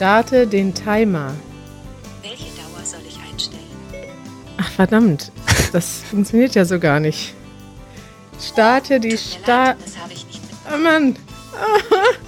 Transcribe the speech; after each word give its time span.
Starte 0.00 0.46
den 0.46 0.72
Timer. 0.72 1.34
Welche 2.22 2.44
Dauer 2.56 2.82
soll 2.82 3.00
ich 3.06 3.18
einstellen? 3.30 3.60
Ach 4.56 4.70
verdammt, 4.70 5.30
das 5.74 6.00
funktioniert 6.10 6.54
ja 6.54 6.64
so 6.64 6.78
gar 6.80 7.00
nicht. 7.00 7.34
Starte 8.40 8.98
die 8.98 9.18
Start. 9.18 9.46
leid, 9.46 9.76
das 9.84 9.98
habe 9.98 10.14
ich 10.14 10.24
nicht 10.24 10.40
mit. 10.40 10.52
Oh 10.74 10.78
Mann. 10.78 11.16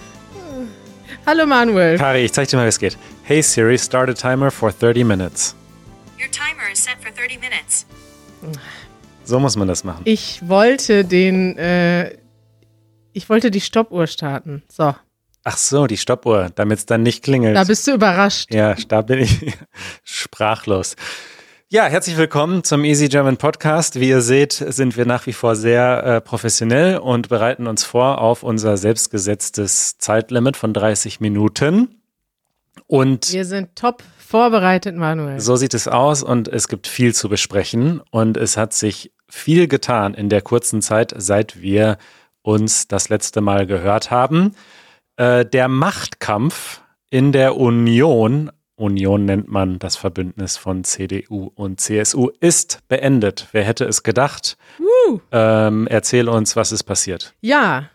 Hallo 1.26 1.46
Manuel. 1.46 1.96
Kari, 1.96 2.26
ich 2.26 2.34
zeig 2.34 2.48
dir 2.48 2.58
mal, 2.58 2.66
wie 2.66 2.68
es 2.68 2.78
geht. 2.78 2.98
Hey 3.22 3.40
Siri, 3.40 3.78
start 3.78 4.10
a 4.10 4.12
timer 4.12 4.50
for 4.50 4.70
30 4.70 5.04
minutes. 5.04 5.54
Your 6.20 6.30
timer 6.30 6.70
is 6.70 6.84
set 6.84 6.96
for 7.00 7.10
30 7.10 7.38
minutes. 7.40 7.86
So 9.24 9.40
muss 9.40 9.56
man 9.56 9.66
das 9.66 9.82
machen. 9.82 10.02
Ich 10.04 10.46
wollte 10.46 11.06
den, 11.06 11.56
äh, 11.56 12.18
ich 13.14 13.30
wollte 13.30 13.50
die 13.50 13.62
Stoppuhr 13.62 14.06
starten. 14.06 14.62
So, 14.70 14.94
Ach 15.44 15.56
so, 15.56 15.86
die 15.88 15.96
Stoppuhr, 15.96 16.50
damit 16.54 16.78
es 16.78 16.86
dann 16.86 17.02
nicht 17.02 17.24
klingelt. 17.24 17.56
da 17.56 17.64
bist 17.64 17.86
du 17.86 17.92
überrascht. 17.94 18.54
ja, 18.54 18.74
da 18.88 19.02
bin 19.02 19.18
ich 19.20 19.52
sprachlos. 20.04 20.94
Ja, 21.68 21.86
herzlich 21.86 22.16
willkommen 22.16 22.62
zum 22.64 22.84
Easy 22.84 23.08
German 23.08 23.38
Podcast. 23.38 23.98
Wie 23.98 24.08
ihr 24.10 24.20
seht, 24.20 24.52
sind 24.52 24.96
wir 24.96 25.04
nach 25.04 25.26
wie 25.26 25.32
vor 25.32 25.56
sehr 25.56 26.04
äh, 26.04 26.20
professionell 26.20 26.98
und 26.98 27.28
bereiten 27.28 27.66
uns 27.66 27.82
vor 27.82 28.18
auf 28.20 28.42
unser 28.44 28.76
selbstgesetztes 28.76 29.98
Zeitlimit 29.98 30.56
von 30.56 30.72
30 30.72 31.18
Minuten. 31.18 32.00
Und 32.86 33.32
Wir 33.32 33.44
sind 33.44 33.74
top 33.74 34.04
vorbereitet, 34.18 34.94
Manuel. 34.94 35.40
So 35.40 35.56
sieht 35.56 35.74
es 35.74 35.88
aus 35.88 36.22
und 36.22 36.46
es 36.46 36.68
gibt 36.68 36.86
viel 36.86 37.14
zu 37.14 37.28
besprechen 37.28 38.00
und 38.12 38.36
es 38.36 38.56
hat 38.56 38.74
sich 38.74 39.12
viel 39.28 39.66
getan 39.66 40.14
in 40.14 40.28
der 40.28 40.42
kurzen 40.42 40.82
Zeit, 40.82 41.12
seit 41.16 41.60
wir 41.60 41.98
uns 42.42 42.86
das 42.86 43.08
letzte 43.08 43.40
Mal 43.40 43.66
gehört 43.66 44.10
haben. 44.12 44.54
Äh, 45.16 45.44
der 45.46 45.68
Machtkampf 45.68 46.82
in 47.10 47.32
der 47.32 47.56
Union, 47.56 48.50
Union 48.76 49.24
nennt 49.24 49.48
man 49.48 49.78
das 49.78 49.96
Verbündnis 49.96 50.56
von 50.56 50.84
CDU 50.84 51.50
und 51.54 51.80
CSU, 51.80 52.30
ist 52.40 52.80
beendet. 52.88 53.48
Wer 53.52 53.64
hätte 53.64 53.84
es 53.84 54.02
gedacht? 54.02 54.56
Ähm, 55.30 55.86
erzähl 55.88 56.28
uns, 56.28 56.56
was 56.56 56.72
ist 56.72 56.84
passiert. 56.84 57.34
Ja, 57.40 57.90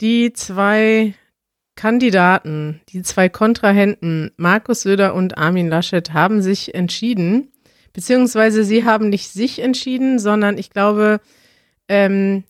die 0.00 0.32
zwei 0.32 1.14
Kandidaten, 1.76 2.80
die 2.88 3.02
zwei 3.02 3.28
Kontrahenten, 3.28 4.32
Markus 4.36 4.82
Söder 4.82 5.14
und 5.14 5.38
Armin 5.38 5.68
Laschet, 5.68 6.12
haben 6.12 6.42
sich 6.42 6.74
entschieden, 6.74 7.52
beziehungsweise 7.92 8.64
sie 8.64 8.84
haben 8.84 9.08
nicht 9.08 9.30
sich 9.30 9.60
entschieden, 9.60 10.18
sondern 10.18 10.58
ich 10.58 10.70
glaube, 10.70 11.20
ähm, 11.86 12.42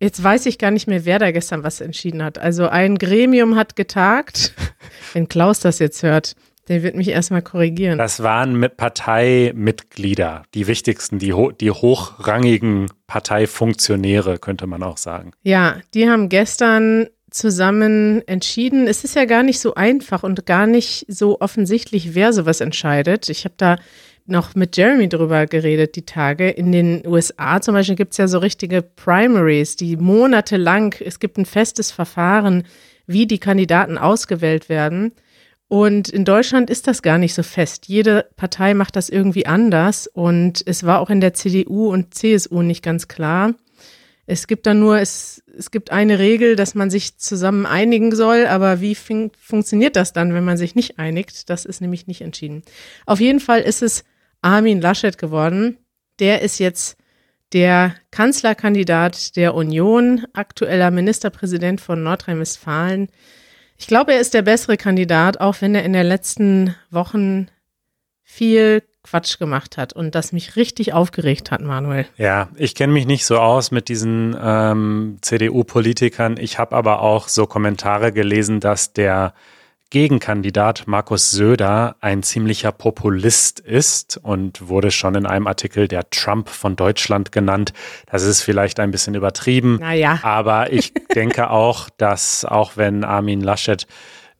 jetzt 0.00 0.22
weiß 0.22 0.46
ich 0.46 0.58
gar 0.58 0.70
nicht 0.70 0.86
mehr, 0.86 1.04
wer 1.04 1.18
da 1.18 1.30
gestern 1.30 1.62
was 1.62 1.80
entschieden 1.80 2.22
hat. 2.22 2.38
Also 2.38 2.68
ein 2.68 2.96
Gremium 2.98 3.56
hat 3.56 3.76
getagt. 3.76 4.54
Wenn 5.12 5.28
Klaus 5.28 5.60
das 5.60 5.78
jetzt 5.78 6.02
hört, 6.02 6.34
der 6.68 6.82
wird 6.82 6.96
mich 6.96 7.08
erstmal 7.08 7.42
korrigieren. 7.42 7.98
Das 7.98 8.22
waren 8.22 8.58
mit 8.58 8.76
Parteimitglieder, 8.76 10.42
die 10.54 10.66
wichtigsten, 10.66 11.18
die, 11.18 11.32
ho 11.32 11.52
die 11.52 11.70
hochrangigen 11.70 12.90
Parteifunktionäre, 13.06 14.38
könnte 14.38 14.66
man 14.66 14.82
auch 14.82 14.96
sagen. 14.96 15.30
Ja, 15.42 15.76
die 15.94 16.08
haben 16.08 16.28
gestern 16.28 17.06
zusammen 17.30 18.26
entschieden. 18.26 18.86
Es 18.88 19.04
ist 19.04 19.14
ja 19.14 19.26
gar 19.26 19.42
nicht 19.42 19.60
so 19.60 19.74
einfach 19.74 20.22
und 20.22 20.46
gar 20.46 20.66
nicht 20.66 21.06
so 21.08 21.40
offensichtlich, 21.40 22.14
wer 22.14 22.32
sowas 22.32 22.60
entscheidet. 22.60 23.28
Ich 23.28 23.44
habe 23.44 23.54
da 23.58 23.76
noch 24.28 24.54
mit 24.54 24.76
Jeremy 24.76 25.08
drüber 25.08 25.46
geredet, 25.46 25.96
die 25.96 26.04
Tage. 26.04 26.50
In 26.50 26.72
den 26.72 27.06
USA 27.06 27.60
zum 27.60 27.74
Beispiel 27.74 27.96
gibt 27.96 28.12
es 28.12 28.18
ja 28.18 28.28
so 28.28 28.38
richtige 28.38 28.82
Primaries, 28.82 29.76
die 29.76 29.96
monatelang, 29.96 30.94
es 31.00 31.18
gibt 31.20 31.38
ein 31.38 31.46
festes 31.46 31.90
Verfahren, 31.90 32.64
wie 33.06 33.26
die 33.26 33.38
Kandidaten 33.38 33.98
ausgewählt 33.98 34.68
werden. 34.68 35.12
Und 35.68 36.08
in 36.08 36.24
Deutschland 36.24 36.70
ist 36.70 36.86
das 36.86 37.02
gar 37.02 37.18
nicht 37.18 37.34
so 37.34 37.42
fest. 37.42 37.88
Jede 37.88 38.26
Partei 38.36 38.74
macht 38.74 38.94
das 38.94 39.08
irgendwie 39.08 39.46
anders. 39.46 40.06
Und 40.06 40.62
es 40.64 40.84
war 40.84 41.00
auch 41.00 41.10
in 41.10 41.20
der 41.20 41.34
CDU 41.34 41.92
und 41.92 42.14
CSU 42.14 42.62
nicht 42.62 42.84
ganz 42.84 43.08
klar. 43.08 43.54
Es 44.26 44.48
gibt 44.48 44.66
dann 44.66 44.80
nur, 44.80 44.98
es, 44.98 45.42
es 45.56 45.70
gibt 45.70 45.92
eine 45.92 46.18
Regel, 46.18 46.56
dass 46.56 46.74
man 46.74 46.90
sich 46.90 47.16
zusammen 47.16 47.64
einigen 47.64 48.14
soll, 48.14 48.46
aber 48.46 48.80
wie 48.80 48.96
fun 48.96 49.30
funktioniert 49.40 49.94
das 49.94 50.12
dann, 50.12 50.34
wenn 50.34 50.44
man 50.44 50.56
sich 50.56 50.74
nicht 50.74 50.98
einigt? 50.98 51.48
Das 51.48 51.64
ist 51.64 51.80
nämlich 51.80 52.08
nicht 52.08 52.22
entschieden. 52.22 52.62
Auf 53.06 53.20
jeden 53.20 53.38
Fall 53.38 53.60
ist 53.60 53.82
es 53.82 54.04
Armin 54.46 54.80
Laschet 54.80 55.18
geworden. 55.18 55.76
Der 56.20 56.40
ist 56.42 56.60
jetzt 56.60 56.96
der 57.52 57.94
Kanzlerkandidat 58.12 59.34
der 59.36 59.54
Union, 59.54 60.24
aktueller 60.34 60.92
Ministerpräsident 60.92 61.80
von 61.80 62.02
Nordrhein-Westfalen. 62.04 63.08
Ich 63.76 63.88
glaube, 63.88 64.14
er 64.14 64.20
ist 64.20 64.34
der 64.34 64.42
bessere 64.42 64.76
Kandidat, 64.76 65.40
auch 65.40 65.56
wenn 65.60 65.74
er 65.74 65.84
in 65.84 65.92
den 65.92 66.06
letzten 66.06 66.76
Wochen 66.90 67.48
viel 68.22 68.82
Quatsch 69.02 69.38
gemacht 69.38 69.76
hat 69.76 69.92
und 69.92 70.14
das 70.14 70.32
mich 70.32 70.54
richtig 70.54 70.92
aufgeregt 70.92 71.50
hat, 71.50 71.60
Manuel. 71.60 72.06
Ja, 72.16 72.48
ich 72.56 72.74
kenne 72.76 72.92
mich 72.92 73.06
nicht 73.06 73.26
so 73.26 73.38
aus 73.38 73.72
mit 73.72 73.88
diesen 73.88 74.36
ähm, 74.40 75.18
CDU-Politikern. 75.22 76.36
Ich 76.38 76.58
habe 76.58 76.76
aber 76.76 77.02
auch 77.02 77.28
so 77.28 77.46
Kommentare 77.46 78.12
gelesen, 78.12 78.60
dass 78.60 78.92
der 78.92 79.34
Gegenkandidat 79.90 80.84
Markus 80.86 81.30
Söder 81.30 81.96
ein 82.00 82.22
ziemlicher 82.24 82.72
Populist 82.72 83.60
ist 83.60 84.18
und 84.20 84.68
wurde 84.68 84.90
schon 84.90 85.14
in 85.14 85.26
einem 85.26 85.46
Artikel 85.46 85.86
der 85.86 86.10
Trump 86.10 86.48
von 86.48 86.74
Deutschland 86.74 87.30
genannt. 87.30 87.72
Das 88.10 88.24
ist 88.24 88.42
vielleicht 88.42 88.80
ein 88.80 88.90
bisschen 88.90 89.14
übertrieben. 89.14 89.78
Naja. 89.80 90.18
Aber 90.22 90.72
ich 90.72 90.92
denke 91.14 91.50
auch, 91.50 91.88
dass 91.88 92.44
auch 92.44 92.76
wenn 92.76 93.04
Armin 93.04 93.40
Laschet 93.40 93.86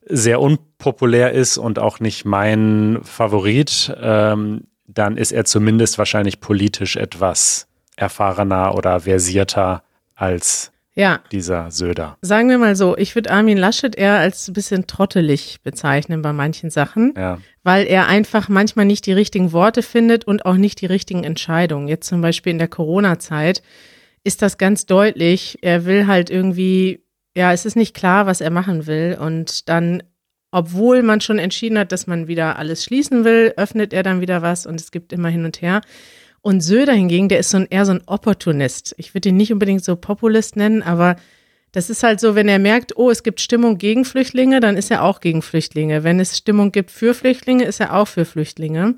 sehr 0.09 0.41
unpopulär 0.41 1.33
ist 1.33 1.59
und 1.59 1.78
auch 1.78 2.01
nicht 2.01 2.25
mein 2.25 2.99
Favorit, 3.03 3.97
ähm, 4.01 4.65
dann 4.89 5.17
ist 5.17 5.33
er 5.33 5.45
zumindest 5.45 5.99
wahrscheinlich 5.99 6.41
politisch 6.41 6.97
etwas 6.97 7.69
erfahrener 7.97 8.75
oder 8.75 9.01
versierter 9.01 9.83
als 10.15 10.73
Ja, 10.99 11.21
dieser 11.31 11.71
Söder. 11.71 12.17
sagen 12.23 12.49
wir 12.49 12.57
mal 12.57 12.75
so, 12.75 12.97
ich 12.97 13.15
würde 13.15 13.31
Armin 13.31 13.59
Laschet 13.59 13.95
eher 13.95 14.15
als 14.19 14.49
ein 14.49 14.55
bisschen 14.55 14.87
trottelig 14.87 15.59
bezeichnen 15.62 16.23
bei 16.23 16.33
manchen 16.33 16.71
Sachen, 16.71 17.12
Ja. 17.17 17.39
weil 17.62 17.87
er 17.87 18.07
einfach 18.07 18.49
manchmal 18.49 18.87
nicht 18.87 19.05
die 19.05 19.12
richtigen 19.12 19.53
Worte 19.53 19.83
findet 19.83 20.25
und 20.27 20.47
auch 20.47 20.55
nicht 20.57 20.81
die 20.81 20.87
richtigen 20.87 21.23
Entscheidungen. 21.23 21.87
Jetzt 21.87 22.09
zum 22.09 22.23
Beispiel 22.23 22.53
in 22.53 22.59
der 22.59 22.69
Corona-Zeit 22.69 23.62
ist 24.25 24.41
das 24.41 24.57
ganz 24.57 24.87
deutlich. 24.87 25.59
Er 25.61 25.84
will 25.84 26.07
halt 26.07 26.31
irgendwie, 26.31 27.05
ja, 27.37 27.53
es 27.53 27.67
ist 27.67 27.77
nicht 27.77 27.95
klar, 27.95 28.25
was 28.27 28.41
er 28.41 28.51
machen 28.51 28.87
will 28.87 29.19
und 29.21 29.69
dann 29.69 30.03
obwohl 30.53 31.03
man 31.03 31.21
schon 31.21 31.39
entschieden 31.39 31.78
hat, 31.78 31.93
dass 31.93 32.07
man 32.07 32.28
wieder 32.28 32.57
alles 32.59 32.83
schließen 32.84 33.25
will, 33.25 33.53
öffnet 33.59 33.93
er 33.93 34.03
dann 34.03 34.23
wieder 34.23 34.41
was 34.41 34.65
und 34.65 34.81
es 34.81 34.91
gibt 34.91 35.13
immer 35.13 35.28
hin 35.28 35.45
und 35.45 35.61
her. 35.61 35.83
Und 36.43 36.61
Söder 36.61 36.93
hingegen, 36.93 37.29
der 37.29 37.41
ist 37.41 37.51
so 37.51 37.59
ein, 37.59 37.67
eher 37.69 37.85
so 37.85 37.93
ein 37.93 38.03
Opportunist. 38.07 38.95
Ich 38.99 39.15
würde 39.15 39.31
ihn 39.31 39.37
nicht 39.37 39.53
unbedingt 39.53 39.85
so 39.85 39.97
Populist 39.97 40.57
nennen, 40.57 40.83
aber 40.83 41.17
das 41.73 41.91
ist 41.91 42.03
halt 42.03 42.21
so, 42.21 42.35
wenn 42.35 42.49
er 42.49 42.59
merkt, 42.59 42.97
oh, 42.97 43.11
es 43.11 43.23
gibt 43.23 43.41
Stimmung 43.41 43.77
gegen 43.77 44.07
Flüchtlinge, 44.07 44.61
dann 44.61 44.79
ist 44.79 44.91
er 44.91 45.03
auch 45.05 45.21
gegen 45.21 45.43
Flüchtlinge. 45.43 46.05
Wenn 46.05 46.21
es 46.21 46.37
Stimmung 46.37 46.73
gibt 46.73 46.91
für 46.91 47.13
Flüchtlinge, 47.13 47.65
ist 47.65 47.81
er 47.81 47.95
auch 47.95 48.09
für 48.09 48.25
Flüchtlinge. 48.25 48.95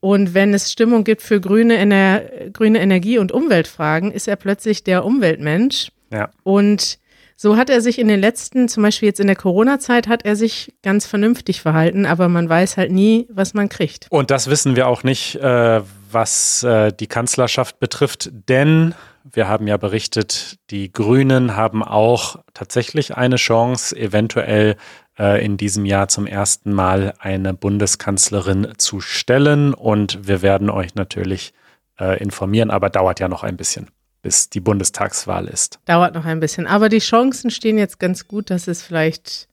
Und 0.00 0.32
wenn 0.32 0.54
es 0.54 0.72
Stimmung 0.72 1.04
gibt 1.04 1.20
für 1.20 1.40
grüne, 1.42 1.76
Ener 1.76 2.22
grüne 2.52 2.80
Energie 2.80 3.18
und 3.18 3.32
Umweltfragen, 3.32 4.12
ist 4.12 4.28
er 4.28 4.36
plötzlich 4.36 4.82
der 4.82 5.04
Umweltmensch. 5.04 5.90
Ja. 6.10 6.30
Und 6.42 6.98
so 7.36 7.58
hat 7.58 7.68
er 7.68 7.82
sich 7.82 7.98
in 7.98 8.08
den 8.08 8.20
letzten, 8.20 8.68
zum 8.68 8.82
Beispiel 8.82 9.08
jetzt 9.08 9.20
in 9.20 9.26
der 9.26 9.36
Corona-Zeit, 9.36 10.08
hat 10.08 10.24
er 10.24 10.36
sich 10.36 10.72
ganz 10.82 11.04
vernünftig 11.04 11.60
verhalten, 11.60 12.06
aber 12.06 12.28
man 12.30 12.48
weiß 12.48 12.78
halt 12.78 12.92
nie, 12.92 13.26
was 13.28 13.52
man 13.52 13.68
kriegt. 13.68 14.06
Und 14.08 14.30
das 14.30 14.48
wissen 14.48 14.74
wir 14.74 14.88
auch 14.88 15.02
nicht, 15.02 15.34
äh, 15.36 15.82
was 16.16 16.62
äh, 16.62 16.94
die 16.94 17.08
Kanzlerschaft 17.08 17.78
betrifft, 17.78 18.30
denn 18.48 18.94
wir 19.22 19.48
haben 19.48 19.66
ja 19.66 19.76
berichtet, 19.76 20.56
die 20.70 20.90
Grünen 20.90 21.56
haben 21.56 21.82
auch 21.82 22.36
tatsächlich 22.54 23.18
eine 23.18 23.36
Chance, 23.36 23.94
eventuell 23.94 24.76
äh, 25.18 25.44
in 25.44 25.58
diesem 25.58 25.84
Jahr 25.84 26.08
zum 26.08 26.26
ersten 26.26 26.72
Mal 26.72 27.12
eine 27.18 27.52
Bundeskanzlerin 27.52 28.72
zu 28.78 29.02
stellen. 29.02 29.74
Und 29.74 30.26
wir 30.26 30.40
werden 30.40 30.70
euch 30.70 30.94
natürlich 30.94 31.52
äh, 32.00 32.18
informieren, 32.18 32.70
aber 32.70 32.88
dauert 32.88 33.20
ja 33.20 33.28
noch 33.28 33.42
ein 33.42 33.58
bisschen, 33.58 33.88
bis 34.22 34.48
die 34.48 34.60
Bundestagswahl 34.60 35.48
ist. 35.48 35.80
Dauert 35.84 36.14
noch 36.14 36.24
ein 36.24 36.40
bisschen. 36.40 36.66
Aber 36.66 36.88
die 36.88 37.00
Chancen 37.00 37.50
stehen 37.50 37.76
jetzt 37.76 37.98
ganz 37.98 38.26
gut, 38.26 38.48
dass 38.48 38.68
es 38.68 38.82
vielleicht 38.82 39.48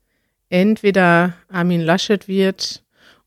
entweder 0.48 1.34
Armin 1.50 1.82
Laschet 1.82 2.30
wird 2.30 2.84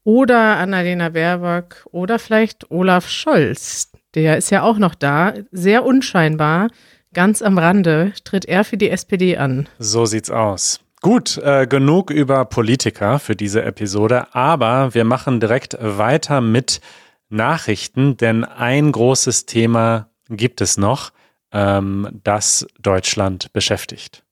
oder 0.06 0.56
Annalena 0.58 1.10
Baerbock 1.10 1.86
oder 1.90 2.18
vielleicht 2.20 2.70
Olaf 2.70 3.08
Scholz. 3.08 3.90
Der 4.14 4.38
ist 4.38 4.50
ja 4.50 4.62
auch 4.62 4.78
noch 4.78 4.94
da, 4.94 5.34
sehr 5.50 5.84
unscheinbar, 5.84 6.68
ganz 7.12 7.42
am 7.42 7.58
Rande, 7.58 8.12
tritt 8.22 8.44
er 8.44 8.62
für 8.62 8.76
die 8.76 8.88
SPD 8.88 9.36
an. 9.36 9.68
So 9.80 10.06
sieht's 10.06 10.30
aus. 10.30 10.78
Gut, 11.02 11.38
äh, 11.38 11.66
genug 11.66 12.10
über 12.12 12.44
Politiker 12.44 13.18
für 13.18 13.34
diese 13.34 13.64
Episode, 13.64 14.32
aber 14.32 14.94
wir 14.94 15.04
machen 15.04 15.40
direkt 15.40 15.76
weiter 15.80 16.40
mit 16.40 16.80
Nachrichten, 17.28 18.16
denn 18.16 18.44
ein 18.44 18.92
großes 18.92 19.46
Thema 19.46 20.08
gibt 20.28 20.60
es 20.60 20.76
noch, 20.76 21.10
ähm, 21.52 22.20
das 22.22 22.64
Deutschland 22.80 23.52
beschäftigt. 23.52 24.22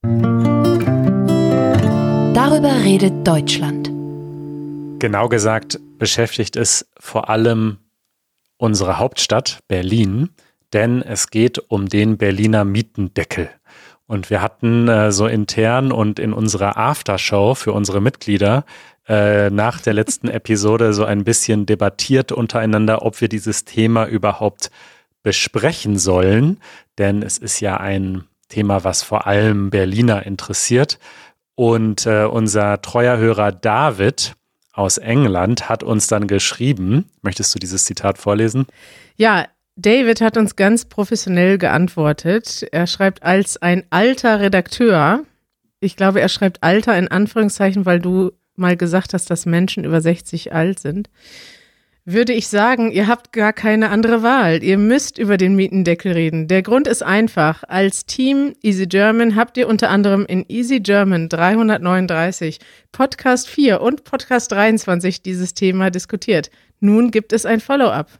Darüber 2.33 2.73
redet 2.85 3.27
Deutschland. 3.27 3.94
Genau 5.05 5.29
gesagt 5.29 5.79
beschäftigt 5.99 6.57
es 6.57 6.89
vor 6.99 7.29
allem 7.29 7.77
unsere 8.57 8.99
Hauptstadt 8.99 9.59
Berlin, 9.69 10.31
denn 10.73 11.03
es 11.03 11.29
geht 11.29 11.59
um 11.59 11.91
den 11.91 12.17
Berliner 12.17 12.65
Mietendeckel. 12.65 13.51
Und 14.07 14.31
wir 14.31 14.41
hatten 14.41 14.89
äh, 14.89 15.13
so 15.13 15.27
intern 15.27 15.93
und 15.93 16.19
in 16.19 16.33
unserer 16.33 16.79
Aftershow 16.79 17.55
für 17.55 17.75
unsere 17.75 18.01
Mitglieder 18.01 18.65
äh, 19.07 19.51
nach 19.51 19.79
der 19.79 19.93
letzten 19.93 20.29
Episode 20.29 20.95
so 20.95 21.05
ein 21.05 21.23
bisschen 21.23 21.67
debattiert 21.67 22.33
untereinander, 22.33 23.03
ob 23.03 23.21
wir 23.21 23.29
dieses 23.29 23.67
Thema 23.67 24.07
überhaupt 24.07 24.71
besprechen 25.23 25.99
sollen. 25.99 26.61
Denn 26.97 27.23
es 27.23 27.37
ist 27.37 27.61
ja 27.61 27.77
ein 27.77 28.25
Thema, 28.49 28.85
was 28.85 29.03
vor 29.03 29.27
allem 29.27 29.69
Berliner 29.69 30.25
interessiert. 30.25 30.99
Und 31.57 32.07
äh, 32.07 32.25
unser 32.25 32.81
treuer 32.81 33.19
Hörer 33.19 33.53
David 33.53 34.35
aus 34.75 34.99
England 34.99 35.69
hat 35.69 35.83
uns 35.83 36.09
dann 36.09 36.27
geschrieben. 36.27 37.07
Möchtest 37.23 37.55
du 37.55 37.59
dieses 37.59 37.85
Zitat 37.85 38.19
vorlesen? 38.19 38.67
Ja, 39.17 39.47
David 39.77 40.21
hat 40.21 40.37
uns 40.37 40.57
ganz 40.57 40.85
professionell 40.85 41.59
geantwortet. 41.59 42.67
Er 42.73 42.87
schreibt 42.87 43.23
als 43.23 43.57
ein 43.57 43.85
alter 43.91 44.41
Redakteur. 44.41 45.25
Ich 45.81 45.97
glaube, 45.97 46.21
er 46.21 46.29
schreibt 46.29 46.63
alter 46.63 46.97
in 46.99 47.09
Anführungszeichen, 47.09 47.87
weil 47.87 48.01
du 48.01 48.33
mal 48.57 48.77
gesagt 48.77 49.15
hast, 49.15 49.31
dass 49.31 49.47
Menschen 49.47 49.85
über 49.85 50.01
60 50.01 50.53
alt 50.53 50.79
sind 50.79 51.09
würde 52.05 52.35
ich 52.35 52.49
sagen, 52.49 52.91
ihr 52.91 53.07
habt 53.07 53.33
gar 53.33 53.53
keine 53.53 53.89
andere 53.89 54.23
Wahl. 54.23 54.63
Ihr 54.63 54.77
müsst 54.77 55.19
über 55.19 55.39
den 55.39 55.57
Mietendeckel 55.57 56.13
reden. 56.13 56.49
Der 56.49 56.63
Grund 56.63 56.87
ist 56.87 57.03
einfach. 57.03 57.65
Als 57.67 58.05
Team 58.05 58.55
Easy 58.63 58.87
German 58.87 59.37
habt 59.37 59.57
ihr 59.57 59.69
unter 59.69 59.89
anderem 59.89 60.27
in 60.27 60.45
Easy 60.49 60.81
German 60.81 61.29
339, 61.29 62.61
Podcast 62.93 63.49
4 63.49 63.81
und 63.81 64.05
Podcast 64.05 64.53
23 64.53 65.23
dieses 65.23 65.55
Thema 65.55 65.91
diskutiert. 65.91 66.51
Nun 66.81 67.11
gibt 67.11 67.33
es 67.33 67.47
ein 67.47 67.61
Follow-up. 67.61 68.11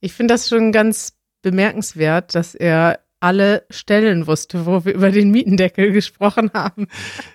Ich 0.00 0.12
finde 0.12 0.34
das 0.34 0.48
schon 0.48 0.72
ganz 0.72 1.14
bemerkenswert, 1.42 2.34
dass 2.34 2.54
er 2.54 3.00
alle 3.20 3.64
Stellen 3.70 4.26
wusste, 4.26 4.66
wo 4.66 4.84
wir 4.84 4.94
über 4.94 5.10
den 5.10 5.30
Mietendeckel 5.30 5.92
gesprochen 5.92 6.50
haben. 6.54 6.88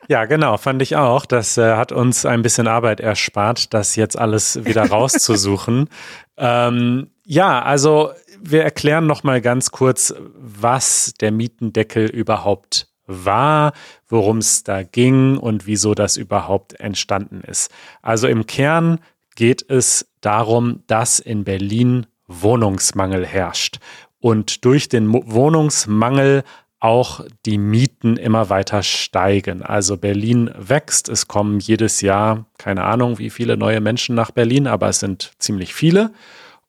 Ja, 0.08 0.26
genau, 0.26 0.58
fand 0.58 0.82
ich 0.82 0.96
auch. 0.96 1.26
Das 1.26 1.58
äh, 1.58 1.76
hat 1.76 1.92
uns 1.92 2.26
ein 2.26 2.42
bisschen 2.42 2.68
Arbeit 2.68 3.00
erspart, 3.00 3.74
das 3.74 3.96
jetzt 3.96 4.18
alles 4.18 4.66
wieder 4.66 4.86
rauszusuchen. 4.90 5.90
ähm, 6.38 7.08
ja, 7.28 7.62
also 7.62 8.12
wir 8.42 8.64
erklären 8.64 9.08
noch 9.08 9.24
mal 9.24 9.42
ganz 9.42 9.72
kurz, 9.72 10.14
was 10.36 11.14
der 11.20 11.32
Mietendeckel 11.32 12.10
überhaupt 12.10 12.88
war, 13.08 13.74
worum 14.08 14.40
es 14.40 14.64
da 14.64 14.84
ging 14.84 15.38
und 15.38 15.66
wieso 15.68 15.94
das 15.94 16.18
überhaupt 16.18 16.80
entstanden 16.80 17.42
ist. 17.42 17.72
Also 18.02 18.28
im 18.28 18.46
Kern 18.46 19.00
geht 19.36 19.70
es 19.70 20.08
darum, 20.22 20.84
dass 20.88 21.20
in 21.20 21.44
Berlin 21.44 22.08
Wohnungsmangel 22.28 23.26
herrscht 23.26 23.80
und 24.25 24.66
durch 24.66 24.89
den 24.89 25.13
Wohnungsmangel 25.13 26.42
auch 26.80 27.24
die 27.45 27.60
Mieten 27.60 28.18
immer 28.18 28.50
weiter 28.50 28.81
steigen. 28.81 29.62
Also 29.62 29.98
Berlin 29.98 30.50
wächst, 30.57 31.10
es 31.10 31.27
kommen 31.27 31.60
jedes 31.60 32.01
Jahr, 32.01 32.48
keine 32.57 32.86
Ahnung, 32.86 33.19
wie 33.19 33.30
viele 33.30 33.56
neue 33.56 33.81
Menschen 33.81 34.16
nach 34.16 34.31
Berlin, 34.31 34.66
aber 34.66 34.89
es 34.89 35.00
sind 35.00 35.33
ziemlich 35.38 35.75
viele. 35.75 36.12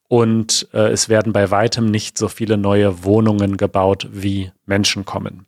Und 0.07 0.69
äh, 0.75 0.91
es 0.91 1.09
werden 1.09 1.33
bei 1.33 1.51
weitem 1.51 1.91
nicht 1.91 2.19
so 2.19 2.29
viele 2.29 2.59
neue 2.59 3.05
Wohnungen 3.05 3.57
gebaut, 3.57 4.07
wie 4.13 4.53
Menschen 4.67 5.07
kommen. 5.07 5.47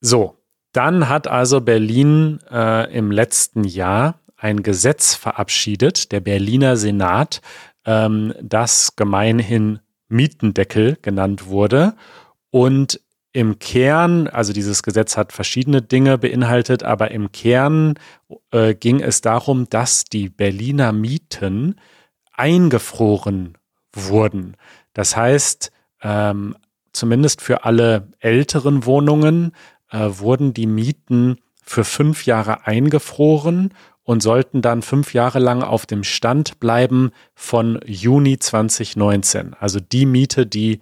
So, 0.00 0.38
dann 0.72 1.08
hat 1.08 1.28
also 1.28 1.60
Berlin 1.60 2.40
äh, 2.50 2.92
im 2.92 3.12
letzten 3.12 3.62
Jahr 3.62 4.18
ein 4.36 4.64
Gesetz 4.64 5.14
verabschiedet, 5.14 6.10
der 6.10 6.18
Berliner 6.18 6.76
Senat, 6.76 7.42
ähm, 7.84 8.34
das 8.42 8.96
gemeinhin 8.96 9.78
Mietendeckel 10.10 10.98
genannt 11.00 11.46
wurde. 11.46 11.94
Und 12.50 13.00
im 13.32 13.58
Kern, 13.60 14.26
also 14.26 14.52
dieses 14.52 14.82
Gesetz 14.82 15.16
hat 15.16 15.32
verschiedene 15.32 15.82
Dinge 15.82 16.18
beinhaltet, 16.18 16.82
aber 16.82 17.12
im 17.12 17.30
Kern 17.30 17.94
äh, 18.50 18.74
ging 18.74 19.00
es 19.00 19.20
darum, 19.20 19.68
dass 19.70 20.04
die 20.04 20.28
Berliner 20.28 20.92
Mieten 20.92 21.76
eingefroren 22.32 23.56
wurden. 23.92 24.56
Das 24.94 25.16
heißt, 25.16 25.70
ähm, 26.02 26.56
zumindest 26.92 27.40
für 27.40 27.64
alle 27.64 28.08
älteren 28.18 28.84
Wohnungen 28.84 29.52
äh, 29.90 30.08
wurden 30.10 30.52
die 30.52 30.66
Mieten 30.66 31.38
für 31.62 31.84
fünf 31.84 32.26
Jahre 32.26 32.66
eingefroren 32.66 33.74
und 34.04 34.22
sollten 34.22 34.62
dann 34.62 34.82
fünf 34.82 35.14
Jahre 35.14 35.38
lang 35.38 35.62
auf 35.62 35.86
dem 35.86 36.04
Stand 36.04 36.60
bleiben 36.60 37.10
von 37.34 37.80
Juni 37.86 38.38
2019. 38.38 39.54
Also 39.58 39.80
die 39.80 40.06
Miete, 40.06 40.46
die 40.46 40.80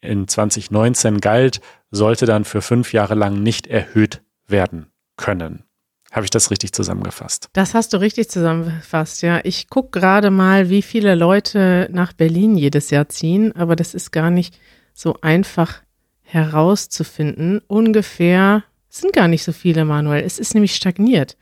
in 0.00 0.28
2019 0.28 1.20
galt, 1.20 1.60
sollte 1.90 2.26
dann 2.26 2.44
für 2.44 2.62
fünf 2.62 2.92
Jahre 2.92 3.14
lang 3.14 3.42
nicht 3.42 3.66
erhöht 3.66 4.22
werden 4.46 4.86
können. 5.16 5.64
Habe 6.12 6.26
ich 6.26 6.30
das 6.30 6.52
richtig 6.52 6.72
zusammengefasst? 6.72 7.48
Das 7.54 7.74
hast 7.74 7.92
du 7.92 7.96
richtig 7.96 8.30
zusammengefasst, 8.30 9.22
ja. 9.22 9.40
Ich 9.42 9.68
gucke 9.68 9.98
gerade 9.98 10.30
mal, 10.30 10.70
wie 10.70 10.82
viele 10.82 11.16
Leute 11.16 11.88
nach 11.90 12.12
Berlin 12.12 12.56
jedes 12.56 12.90
Jahr 12.90 13.08
ziehen, 13.08 13.50
aber 13.56 13.74
das 13.74 13.94
ist 13.94 14.12
gar 14.12 14.30
nicht 14.30 14.56
so 14.92 15.16
einfach 15.22 15.82
herauszufinden. 16.22 17.62
Ungefähr, 17.66 18.62
sind 18.88 19.12
gar 19.12 19.26
nicht 19.26 19.42
so 19.42 19.50
viele, 19.50 19.84
Manuel. 19.84 20.22
Es 20.24 20.38
ist 20.38 20.54
nämlich 20.54 20.76
stagniert. 20.76 21.36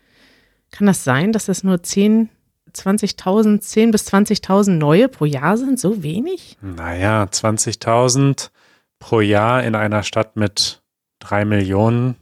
Kann 0.73 0.87
das 0.89 1.05
sein, 1.05 1.33
dass 1.33 1.47
das 1.47 1.63
nur 1.63 1.83
10, 1.83 2.29
20.000, 2.75 3.61
10 3.61 3.91
bis 3.93 4.09
20.000 4.09 4.71
neue 4.71 5.09
pro 5.09 5.27
Jahr 5.27 5.57
sind? 5.57 5.79
So 5.79 6.03
wenig? 6.03 6.57
Naja, 6.61 7.25
20.000 7.25 8.51
pro 8.99 9.21
Jahr 9.21 9.63
in 9.63 9.75
einer 9.77 10.03
Stadt 10.03 10.37
mit 10.37 10.83
drei 11.21 11.45
Millionen. 11.45 12.17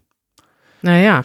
Naja. 0.83 1.25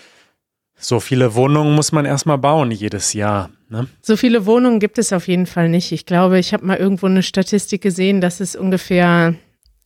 So 0.78 1.00
viele 1.00 1.34
Wohnungen 1.36 1.74
muss 1.74 1.92
man 1.92 2.06
erstmal 2.06 2.38
bauen 2.38 2.70
jedes 2.72 3.14
Jahr. 3.14 3.50
Ne? 3.70 3.88
So 4.02 4.18
viele 4.18 4.46
Wohnungen 4.46 4.80
gibt 4.80 5.00
es 5.00 5.12
auf 5.12 5.28
jeden 5.28 5.48
Fall 5.48 5.70
nicht. 5.70 5.92
Ich 5.92 6.06
glaube, 6.06 6.38
ich 6.38 6.54
habe 6.54 6.66
mal 6.66 6.78
irgendwo 6.78 7.08
eine 7.08 7.24
Statistik 7.24 7.82
gesehen, 7.82 8.22
dass 8.22 8.40
es 8.40 8.56
ungefähr 8.56 9.36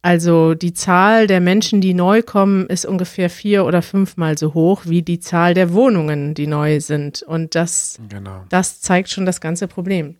also 0.01 0.53
die 0.53 0.73
Zahl 0.73 1.27
der 1.27 1.41
Menschen, 1.41 1.81
die 1.81 1.93
neu 1.93 2.21
kommen, 2.21 2.67
ist 2.67 2.85
ungefähr 2.85 3.29
vier 3.29 3.65
oder 3.65 3.81
fünfmal 3.81 4.37
so 4.37 4.53
hoch 4.53 4.83
wie 4.85 5.01
die 5.01 5.19
Zahl 5.19 5.53
der 5.53 5.73
Wohnungen, 5.73 6.33
die 6.33 6.47
neu 6.47 6.79
sind. 6.79 7.21
Und 7.23 7.53
das, 7.55 7.99
genau. 8.07 8.45
das 8.49 8.79
zeigt 8.79 9.09
schon 9.09 9.25
das 9.25 9.41
ganze 9.41 9.67
Problem. 9.67 10.15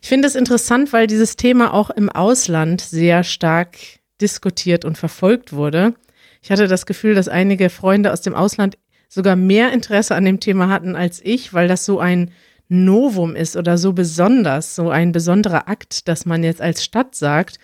Ich 0.00 0.08
finde 0.08 0.28
es 0.28 0.34
interessant, 0.34 0.94
weil 0.94 1.06
dieses 1.06 1.36
Thema 1.36 1.74
auch 1.74 1.90
im 1.90 2.08
Ausland 2.08 2.80
sehr 2.80 3.22
stark 3.22 3.76
diskutiert 4.20 4.86
und 4.86 4.96
verfolgt 4.96 5.52
wurde. 5.52 5.94
Ich 6.42 6.50
hatte 6.50 6.66
das 6.66 6.86
Gefühl, 6.86 7.14
dass 7.14 7.28
einige 7.28 7.68
Freunde 7.68 8.12
aus 8.12 8.22
dem 8.22 8.34
Ausland 8.34 8.78
sogar 9.08 9.36
mehr 9.36 9.72
Interesse 9.72 10.14
an 10.14 10.24
dem 10.24 10.40
Thema 10.40 10.68
hatten 10.68 10.96
als 10.96 11.20
ich, 11.22 11.52
weil 11.52 11.68
das 11.68 11.84
so 11.84 11.98
ein 11.98 12.30
Novum 12.68 13.34
ist 13.34 13.56
oder 13.56 13.78
so 13.78 13.92
besonders, 13.92 14.74
so 14.74 14.90
ein 14.90 15.12
besonderer 15.12 15.68
Akt, 15.68 16.08
dass 16.08 16.26
man 16.26 16.44
jetzt 16.44 16.60
als 16.60 16.84
Stadt 16.84 17.14
sagt, 17.14 17.58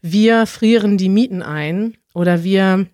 wir 0.00 0.46
frieren 0.46 0.96
die 0.96 1.08
Mieten 1.08 1.42
ein 1.42 1.96
oder 2.14 2.44
wir 2.44 2.86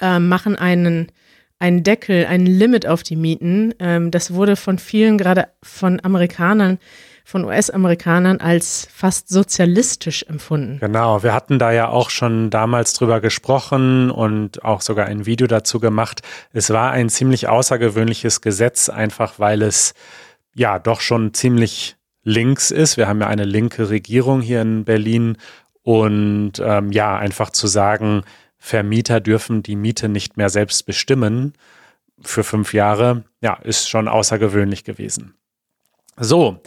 äh, 0.00 0.18
machen 0.18 0.56
einen, 0.56 1.12
einen 1.58 1.82
Deckel, 1.82 2.26
ein 2.26 2.46
Limit 2.46 2.86
auf 2.86 3.02
die 3.02 3.16
Mieten. 3.16 3.74
Ähm, 3.78 4.10
das 4.10 4.32
wurde 4.34 4.56
von 4.56 4.78
vielen, 4.78 5.18
gerade 5.18 5.48
von 5.62 6.00
Amerikanern, 6.02 6.78
von 7.24 7.44
US-Amerikanern 7.44 8.38
als 8.40 8.86
fast 8.92 9.28
sozialistisch 9.28 10.24
empfunden. 10.24 10.78
Genau, 10.80 11.22
wir 11.22 11.32
hatten 11.32 11.58
da 11.58 11.72
ja 11.72 11.88
auch 11.88 12.10
schon 12.10 12.50
damals 12.50 12.92
drüber 12.92 13.20
gesprochen 13.20 14.10
und 14.10 14.62
auch 14.64 14.82
sogar 14.82 15.06
ein 15.06 15.24
Video 15.24 15.46
dazu 15.46 15.80
gemacht. 15.80 16.20
Es 16.52 16.70
war 16.70 16.90
ein 16.90 17.08
ziemlich 17.08 17.48
außergewöhnliches 17.48 18.42
Gesetz, 18.42 18.90
einfach 18.90 19.38
weil 19.38 19.62
es 19.62 19.94
ja 20.54 20.78
doch 20.78 21.00
schon 21.00 21.32
ziemlich 21.32 21.96
links 22.24 22.70
ist. 22.70 22.96
Wir 22.96 23.08
haben 23.08 23.20
ja 23.20 23.28
eine 23.28 23.44
linke 23.44 23.90
Regierung 23.90 24.40
hier 24.40 24.62
in 24.62 24.84
Berlin 24.84 25.36
und 25.84 26.54
ähm, 26.60 26.90
ja, 26.90 27.16
einfach 27.16 27.50
zu 27.50 27.68
sagen, 27.68 28.22
Vermieter 28.56 29.20
dürfen 29.20 29.62
die 29.62 29.76
Miete 29.76 30.08
nicht 30.08 30.38
mehr 30.38 30.48
selbst 30.48 30.86
bestimmen 30.86 31.52
für 32.20 32.42
fünf 32.42 32.72
Jahre, 32.72 33.22
ja, 33.42 33.54
ist 33.62 33.88
schon 33.88 34.08
außergewöhnlich 34.08 34.82
gewesen. 34.84 35.34
So, 36.16 36.62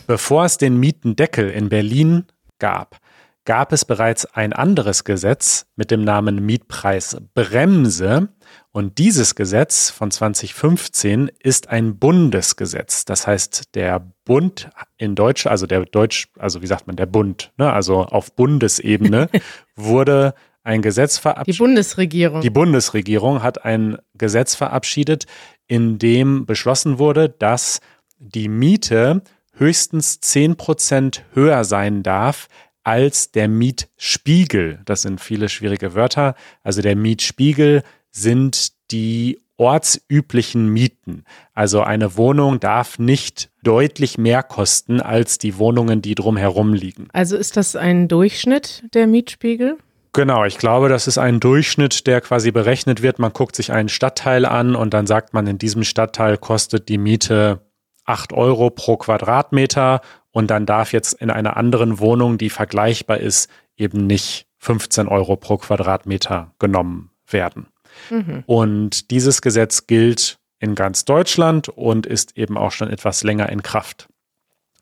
bevor 0.05 0.45
es 0.45 0.59
den 0.59 0.79
Mietendeckel 0.79 1.49
in 1.49 1.69
Berlin 1.69 2.25
gab, 2.59 2.99
gab 3.45 3.73
es 3.73 3.85
bereits 3.85 4.25
ein 4.25 4.53
anderes 4.53 5.03
Gesetz 5.03 5.65
mit 5.77 5.89
dem 5.89 6.03
Namen 6.03 6.45
Mietpreisbremse. 6.45 8.27
Und 8.71 8.99
dieses 8.99 9.33
Gesetz 9.33 9.89
von 9.89 10.11
2015 10.11 11.31
ist 11.39 11.69
ein 11.69 11.97
Bundesgesetz. 11.97 13.05
Das 13.05 13.25
heißt, 13.25 13.73
der 13.73 14.11
Bund 14.25 14.69
in 14.97 15.15
Deutsch, 15.15 15.47
also 15.47 15.65
der 15.65 15.85
Deutsch, 15.85 16.27
also 16.37 16.61
wie 16.61 16.67
sagt 16.67 16.85
man, 16.85 16.97
der 16.97 17.07
Bund, 17.07 17.51
ne, 17.57 17.73
also 17.73 18.03
auf 18.03 18.35
Bundesebene 18.35 19.27
wurde 19.75 20.35
ein 20.67 20.81
Gesetz 20.81 21.17
verabschiedet. 21.17 21.55
Die 21.55 21.63
Bundesregierung. 21.63 22.41
Die 22.41 22.49
Bundesregierung 22.49 23.41
hat 23.41 23.65
ein 23.65 23.97
Gesetz 24.15 24.53
verabschiedet, 24.53 25.25
in 25.65 25.97
dem 25.97 26.45
beschlossen 26.45 26.99
wurde, 26.99 27.29
dass 27.29 27.79
die 28.19 28.49
Miete 28.49 29.21
höchstens 29.53 30.19
10 30.19 30.57
Prozent 30.57 31.23
höher 31.33 31.63
sein 31.63 32.03
darf 32.03 32.47
als 32.83 33.31
der 33.31 33.47
Mietspiegel. 33.47 34.79
Das 34.85 35.01
sind 35.01 35.19
viele 35.19 35.49
schwierige 35.49 35.95
Wörter. 35.95 36.35
Also 36.63 36.81
der 36.81 36.95
Mietspiegel 36.95 37.83
sind 38.11 38.73
die 38.91 39.39
ortsüblichen 39.57 40.69
Mieten. 40.69 41.23
Also 41.53 41.81
eine 41.81 42.15
Wohnung 42.15 42.59
darf 42.59 42.99
nicht 42.99 43.49
deutlich 43.63 44.17
mehr 44.17 44.43
kosten 44.43 45.01
als 45.01 45.39
die 45.39 45.57
Wohnungen, 45.57 46.01
die 46.01 46.15
drumherum 46.15 46.73
liegen. 46.73 47.07
Also 47.11 47.35
ist 47.35 47.57
das 47.57 47.75
ein 47.75 48.07
Durchschnitt 48.07 48.83
der 48.93 49.07
Mietspiegel? 49.07 49.77
Genau, 50.17 50.45
ich 50.45 50.57
glaube, 50.57 50.89
das 50.89 51.05
ist 51.05 51.19
ein 51.19 51.39
Durchschnitt, 51.39 52.07
der 52.07 52.21
quasi 52.21 52.49
berechnet 52.49 53.03
wird. 53.03 53.19
Man 53.19 53.33
guckt 53.33 53.55
sich 53.55 53.71
einen 53.71 53.87
Stadtteil 53.87 54.47
an 54.47 54.75
und 54.75 54.95
dann 54.95 55.05
sagt 55.05 55.35
man, 55.35 55.45
in 55.45 55.59
diesem 55.59 55.83
Stadtteil 55.83 56.39
kostet 56.39 56.89
die 56.89 56.97
Miete 56.97 57.61
8 58.05 58.33
Euro 58.33 58.71
pro 58.71 58.97
Quadratmeter 58.97 60.01
und 60.31 60.49
dann 60.49 60.65
darf 60.65 60.91
jetzt 60.91 61.13
in 61.13 61.29
einer 61.29 61.55
anderen 61.55 61.99
Wohnung, 61.99 62.39
die 62.39 62.49
vergleichbar 62.49 63.19
ist, 63.19 63.47
eben 63.75 64.07
nicht 64.07 64.47
15 64.57 65.07
Euro 65.07 65.35
pro 65.35 65.57
Quadratmeter 65.57 66.51
genommen 66.57 67.11
werden. 67.29 67.67
Mhm. 68.09 68.43
Und 68.47 69.11
dieses 69.11 69.43
Gesetz 69.43 69.85
gilt 69.85 70.39
in 70.57 70.73
ganz 70.73 71.05
Deutschland 71.05 71.69
und 71.69 72.07
ist 72.07 72.35
eben 72.39 72.57
auch 72.57 72.71
schon 72.71 72.89
etwas 72.89 73.21
länger 73.21 73.49
in 73.49 73.61
Kraft. 73.61 74.07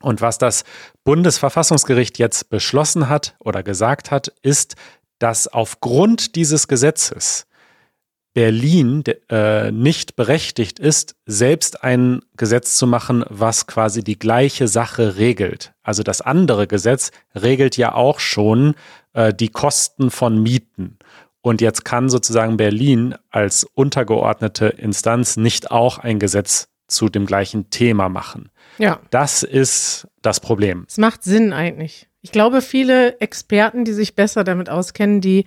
Und 0.00 0.20
was 0.20 0.38
das 0.38 0.64
Bundesverfassungsgericht 1.04 2.18
jetzt 2.18 2.50
beschlossen 2.50 3.08
hat 3.08 3.34
oder 3.38 3.62
gesagt 3.62 4.10
hat, 4.10 4.28
ist, 4.42 4.76
dass 5.18 5.48
aufgrund 5.48 6.36
dieses 6.36 6.68
Gesetzes 6.68 7.46
Berlin 8.36 9.02
äh, 9.30 9.72
nicht 9.72 10.14
berechtigt 10.14 10.78
ist, 10.78 11.16
selbst 11.24 11.82
ein 11.82 12.20
Gesetz 12.36 12.76
zu 12.76 12.86
machen, 12.86 13.24
was 13.30 13.66
quasi 13.66 14.04
die 14.04 14.18
gleiche 14.18 14.68
Sache 14.68 15.16
regelt. 15.16 15.72
Also 15.82 16.02
das 16.02 16.20
andere 16.20 16.66
Gesetz 16.66 17.12
regelt 17.34 17.78
ja 17.78 17.94
auch 17.94 18.20
schon 18.20 18.74
äh, 19.14 19.32
die 19.32 19.48
Kosten 19.48 20.10
von 20.10 20.42
Mieten. 20.42 20.98
Und 21.40 21.62
jetzt 21.62 21.86
kann 21.86 22.10
sozusagen 22.10 22.58
Berlin 22.58 23.14
als 23.30 23.64
untergeordnete 23.64 24.66
Instanz 24.66 25.38
nicht 25.38 25.70
auch 25.70 25.96
ein 25.96 26.18
Gesetz 26.18 26.68
zu 26.88 27.08
dem 27.08 27.24
gleichen 27.24 27.70
Thema 27.70 28.10
machen. 28.10 28.50
Ja. 28.76 29.00
Das 29.08 29.44
ist 29.44 30.08
das 30.20 30.40
Problem. 30.40 30.84
Es 30.88 30.98
macht 30.98 31.24
Sinn 31.24 31.54
eigentlich. 31.54 32.08
Ich 32.26 32.32
glaube, 32.32 32.60
viele 32.60 33.20
Experten, 33.20 33.84
die 33.84 33.92
sich 33.92 34.16
besser 34.16 34.42
damit 34.42 34.68
auskennen, 34.68 35.20
die 35.20 35.46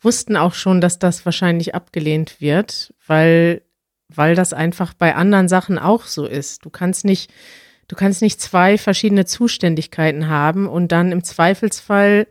wussten 0.00 0.36
auch 0.36 0.54
schon, 0.54 0.80
dass 0.80 1.00
das 1.00 1.24
wahrscheinlich 1.24 1.74
abgelehnt 1.74 2.40
wird, 2.40 2.94
weil, 3.04 3.62
weil 4.08 4.36
das 4.36 4.52
einfach 4.52 4.94
bei 4.94 5.16
anderen 5.16 5.48
Sachen 5.48 5.76
auch 5.76 6.04
so 6.04 6.26
ist. 6.26 6.64
Du 6.64 6.70
kannst 6.70 7.04
nicht, 7.04 7.32
du 7.88 7.96
kannst 7.96 8.22
nicht 8.22 8.40
zwei 8.40 8.78
verschiedene 8.78 9.24
Zuständigkeiten 9.24 10.28
haben 10.28 10.68
und 10.68 10.92
dann 10.92 11.10
im 11.10 11.24
Zweifelsfall 11.24 12.28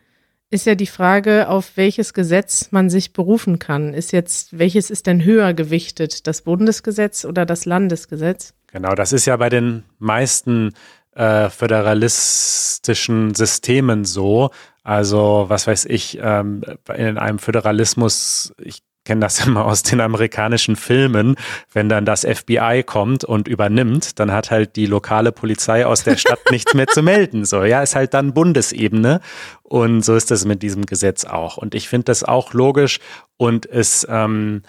ist 0.49 0.65
ja 0.65 0.75
die 0.75 0.87
Frage, 0.87 1.49
auf 1.49 1.75
welches 1.75 2.13
Gesetz 2.13 2.71
man 2.71 2.89
sich 2.89 3.11
berufen 3.11 3.59
kann. 3.59 3.93
Ist 3.93 4.13
jetzt, 4.13 4.57
welches 4.57 4.91
ist 4.91 5.07
denn 5.07 5.25
höher 5.25 5.53
gewichtet? 5.53 6.25
Das 6.25 6.43
Bundesgesetz 6.43 7.25
oder 7.25 7.45
das 7.45 7.65
Landesgesetz? 7.65 8.53
Genau, 8.71 8.95
das 8.95 9.11
ist 9.13 9.25
ja 9.25 9.35
bei 9.35 9.49
den 9.49 9.83
meisten 9.97 10.73
äh, 11.15 11.49
föderalistischen 11.49 13.33
Systemen 13.35 14.05
so, 14.05 14.51
also, 14.83 15.45
was 15.49 15.67
weiß 15.67 15.85
ich, 15.85 16.17
ähm, 16.21 16.63
in 16.95 17.17
einem 17.17 17.39
Föderalismus, 17.39 18.53
ich 18.57 18.81
kenne 19.05 19.21
das 19.21 19.45
immer 19.45 19.65
aus 19.65 19.83
den 19.83 20.01
amerikanischen 20.01 20.75
Filmen, 20.75 21.35
wenn 21.73 21.89
dann 21.89 22.05
das 22.05 22.25
FBI 22.25 22.83
kommt 22.85 23.23
und 23.23 23.47
übernimmt, 23.47 24.19
dann 24.19 24.31
hat 24.31 24.51
halt 24.51 24.75
die 24.75 24.85
lokale 24.85 25.31
Polizei 25.31 25.85
aus 25.85 26.03
der 26.03 26.17
Stadt 26.17 26.39
nichts 26.51 26.73
mehr 26.73 26.87
zu 26.87 27.01
melden. 27.01 27.45
So, 27.45 27.63
ja, 27.63 27.81
ist 27.81 27.95
halt 27.95 28.13
dann 28.13 28.33
Bundesebene. 28.33 29.21
Und 29.63 30.03
so 30.03 30.15
ist 30.15 30.31
es 30.31 30.45
mit 30.45 30.63
diesem 30.63 30.85
Gesetz 30.85 31.25
auch. 31.25 31.57
Und 31.57 31.75
ich 31.75 31.89
finde 31.89 32.05
das 32.05 32.23
auch 32.23 32.53
logisch. 32.53 32.99
Und 33.37 33.65
es 33.65 34.07
ähm, 34.09 34.63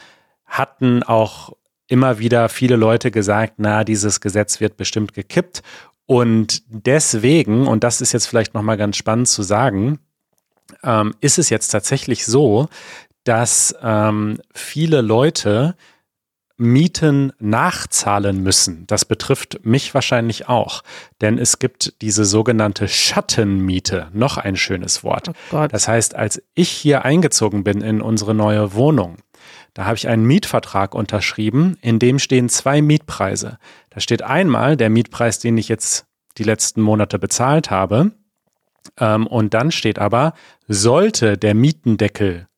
hatten 0.47 1.03
auch 1.03 1.53
immer 1.87 2.19
wieder 2.19 2.49
viele 2.49 2.77
Leute 2.77 3.11
gesagt, 3.11 3.55
na, 3.57 3.85
dieses 3.85 4.21
Gesetz 4.21 4.61
wird 4.61 4.77
bestimmt 4.77 5.13
gekippt. 5.13 5.63
Und 6.11 6.65
deswegen, 6.67 7.69
und 7.69 7.85
das 7.85 8.01
ist 8.01 8.11
jetzt 8.11 8.27
vielleicht 8.27 8.53
nochmal 8.53 8.77
ganz 8.77 8.97
spannend 8.97 9.29
zu 9.29 9.45
sagen, 9.45 10.01
ähm, 10.83 11.15
ist 11.21 11.39
es 11.39 11.51
jetzt 11.51 11.69
tatsächlich 11.69 12.27
so, 12.27 12.69
dass 13.23 13.77
ähm, 13.81 14.41
viele 14.53 15.03
Leute 15.03 15.77
Mieten 16.57 17.33
nachzahlen 17.39 18.43
müssen. 18.43 18.89
Das 18.89 19.05
betrifft 19.05 19.65
mich 19.65 19.95
wahrscheinlich 19.95 20.49
auch, 20.49 20.83
denn 21.21 21.39
es 21.39 21.61
gibt 21.61 21.95
diese 22.03 22.25
sogenannte 22.25 22.89
Schattenmiete, 22.89 24.09
noch 24.13 24.37
ein 24.37 24.57
schönes 24.57 25.05
Wort. 25.05 25.31
Oh 25.53 25.69
das 25.71 25.87
heißt, 25.87 26.17
als 26.17 26.43
ich 26.55 26.71
hier 26.71 27.05
eingezogen 27.05 27.63
bin 27.63 27.83
in 27.83 28.03
unsere 28.03 28.35
neue 28.35 28.75
Wohnung, 28.75 29.19
da 29.75 29.85
habe 29.85 29.97
ich 29.97 30.09
einen 30.09 30.27
Mietvertrag 30.27 30.95
unterschrieben, 30.95 31.79
in 31.81 31.99
dem 31.99 32.19
stehen 32.19 32.49
zwei 32.49 32.83
Mietpreise. 32.83 33.59
Da 33.91 34.01
steht 34.01 34.23
einmal 34.23 34.77
der 34.77 34.91
Mietpreis, 34.91 35.39
den 35.39 35.57
ich 35.59 35.69
jetzt 35.69 36.07
die 36.39 36.45
letzten 36.45 36.81
Monate 36.81 37.19
bezahlt 37.19 37.71
habe, 37.71 38.13
ähm, 38.99 39.27
und 39.27 39.55
dann 39.55 39.71
steht 39.71 39.99
aber, 39.99 40.35
sollte 40.67 41.37
der 41.37 41.55
Mietendeckel 41.55 42.49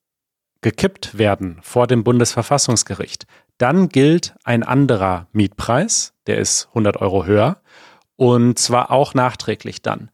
gekippt 0.60 1.18
werden 1.18 1.58
vor 1.62 1.86
dem 1.86 2.04
Bundesverfassungsgericht, 2.04 3.26
dann 3.58 3.88
gilt 3.88 4.34
ein 4.44 4.62
anderer 4.62 5.26
Mietpreis, 5.32 6.14
der 6.26 6.38
ist 6.38 6.68
100 6.68 6.98
Euro 6.98 7.26
höher 7.26 7.60
und 8.16 8.58
zwar 8.58 8.90
auch 8.90 9.14
nachträglich 9.14 9.82
dann. 9.82 10.10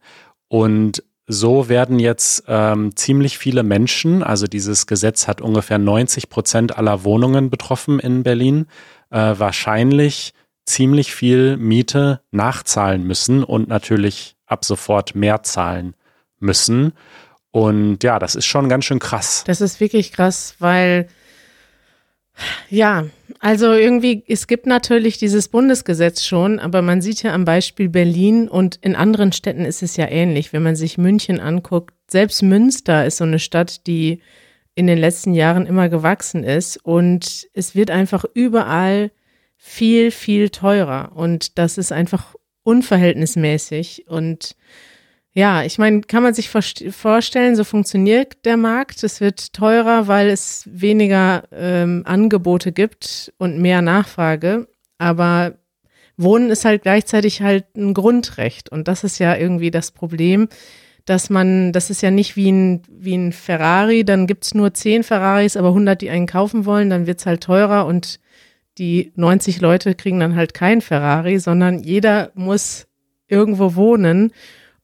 Und 0.47 1.03
so 1.31 1.69
werden 1.69 1.99
jetzt 1.99 2.43
ähm, 2.47 2.95
ziemlich 2.95 3.37
viele 3.37 3.61
Menschen, 3.61 4.23
also 4.23 4.47
dieses 4.47 4.87
Gesetz 4.87 5.27
hat 5.27 5.41
ungefähr 5.41 5.77
90 5.77 6.29
Prozent 6.29 6.75
aller 6.75 7.03
Wohnungen 7.03 7.51
betroffen 7.51 7.99
in 7.99 8.23
Berlin, 8.23 8.65
äh, 9.11 9.35
wahrscheinlich 9.37 10.33
ziemlich 10.65 11.13
viel 11.13 11.55
Miete 11.55 12.21
nachzahlen 12.31 13.03
müssen 13.03 13.43
und 13.43 13.67
natürlich 13.69 14.37
ab 14.47 14.65
sofort 14.65 15.13
mehr 15.13 15.43
zahlen 15.43 15.95
müssen. 16.39 16.93
Und 17.51 18.03
ja, 18.03 18.17
das 18.17 18.33
ist 18.33 18.47
schon 18.47 18.67
ganz 18.67 18.85
schön 18.85 18.99
krass. 18.99 19.43
Das 19.45 19.61
ist 19.61 19.79
wirklich 19.79 20.11
krass, 20.11 20.55
weil 20.57 21.09
ja, 22.71 23.05
also 23.39 23.71
irgendwie, 23.73 24.23
es 24.27 24.47
gibt 24.47 24.65
natürlich 24.65 25.17
dieses 25.17 25.47
Bundesgesetz 25.47 26.25
schon, 26.25 26.59
aber 26.59 26.81
man 26.81 27.01
sieht 27.01 27.23
ja 27.23 27.33
am 27.33 27.45
Beispiel 27.45 27.87
Berlin 27.87 28.49
und 28.49 28.77
in 28.81 28.95
anderen 28.95 29.31
Städten 29.31 29.63
ist 29.63 29.81
es 29.81 29.95
ja 29.95 30.07
ähnlich. 30.09 30.51
Wenn 30.51 30.63
man 30.63 30.75
sich 30.75 30.97
München 30.97 31.39
anguckt, 31.39 31.93
selbst 32.07 32.43
Münster 32.43 33.05
ist 33.05 33.17
so 33.17 33.23
eine 33.23 33.39
Stadt, 33.39 33.87
die 33.87 34.21
in 34.75 34.87
den 34.87 34.97
letzten 34.97 35.33
Jahren 35.33 35.65
immer 35.65 35.89
gewachsen 35.89 36.43
ist. 36.43 36.77
Und 36.77 37.47
es 37.53 37.75
wird 37.75 37.91
einfach 37.91 38.25
überall 38.33 39.11
viel, 39.57 40.11
viel 40.11 40.49
teurer. 40.49 41.11
Und 41.15 41.57
das 41.57 41.77
ist 41.77 41.91
einfach 41.91 42.35
unverhältnismäßig. 42.63 44.05
Und 44.07 44.55
ja, 45.33 45.63
ich 45.63 45.77
meine, 45.77 46.01
kann 46.01 46.23
man 46.23 46.33
sich 46.33 46.49
vorstellen, 46.49 47.55
so 47.55 47.63
funktioniert 47.63 48.45
der 48.45 48.57
Markt. 48.57 49.03
Es 49.03 49.21
wird 49.21 49.53
teurer, 49.53 50.07
weil 50.07 50.29
es 50.29 50.67
weniger 50.71 51.43
ähm, 51.51 52.03
Angebote 52.05 52.71
gibt 52.71 53.31
und 53.37 53.59
mehr 53.59 53.81
Nachfrage. 53.81 54.67
Aber 54.97 55.59
Wohnen 56.17 56.49
ist 56.49 56.65
halt 56.65 56.81
gleichzeitig 56.81 57.41
halt 57.41 57.65
ein 57.77 57.93
Grundrecht. 57.93 58.69
Und 58.69 58.87
das 58.87 59.03
ist 59.03 59.19
ja 59.19 59.35
irgendwie 59.35 59.71
das 59.71 59.91
Problem, 59.91 60.49
dass 61.05 61.29
man, 61.29 61.71
das 61.73 61.89
ist 61.89 62.01
ja 62.01 62.11
nicht 62.11 62.35
wie 62.35 62.51
ein, 62.51 62.81
wie 62.89 63.15
ein 63.15 63.31
Ferrari, 63.31 64.03
dann 64.03 64.27
gibt's 64.27 64.53
nur 64.53 64.73
zehn 64.73 65.03
Ferraris, 65.03 65.57
aber 65.57 65.69
100, 65.69 66.01
die 66.01 66.09
einen 66.09 66.27
kaufen 66.27 66.65
wollen, 66.65 66.89
dann 66.89 67.07
wird's 67.07 67.25
halt 67.25 67.41
teurer 67.41 67.85
und 67.85 68.19
die 68.77 69.11
90 69.15 69.61
Leute 69.61 69.95
kriegen 69.95 70.19
dann 70.19 70.35
halt 70.35 70.53
kein 70.53 70.81
Ferrari, 70.81 71.39
sondern 71.39 71.79
jeder 71.79 72.31
muss 72.35 72.87
irgendwo 73.27 73.75
wohnen. 73.75 74.31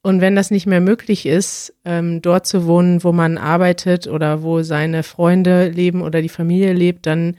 Und 0.05 0.21
wenn 0.21 0.35
das 0.35 0.51
nicht 0.51 0.67
mehr 0.67 0.81
möglich 0.81 1.25
ist, 1.25 1.73
ähm, 1.83 2.21
dort 2.21 2.45
zu 2.45 2.67
wohnen, 2.67 3.03
wo 3.03 3.11
man 3.11 3.39
arbeitet 3.39 4.05
oder 4.05 4.43
wo 4.43 4.61
seine 4.61 5.01
Freunde 5.01 5.69
leben 5.69 6.03
oder 6.03 6.21
die 6.21 6.29
Familie 6.29 6.73
lebt, 6.73 7.07
dann 7.07 7.37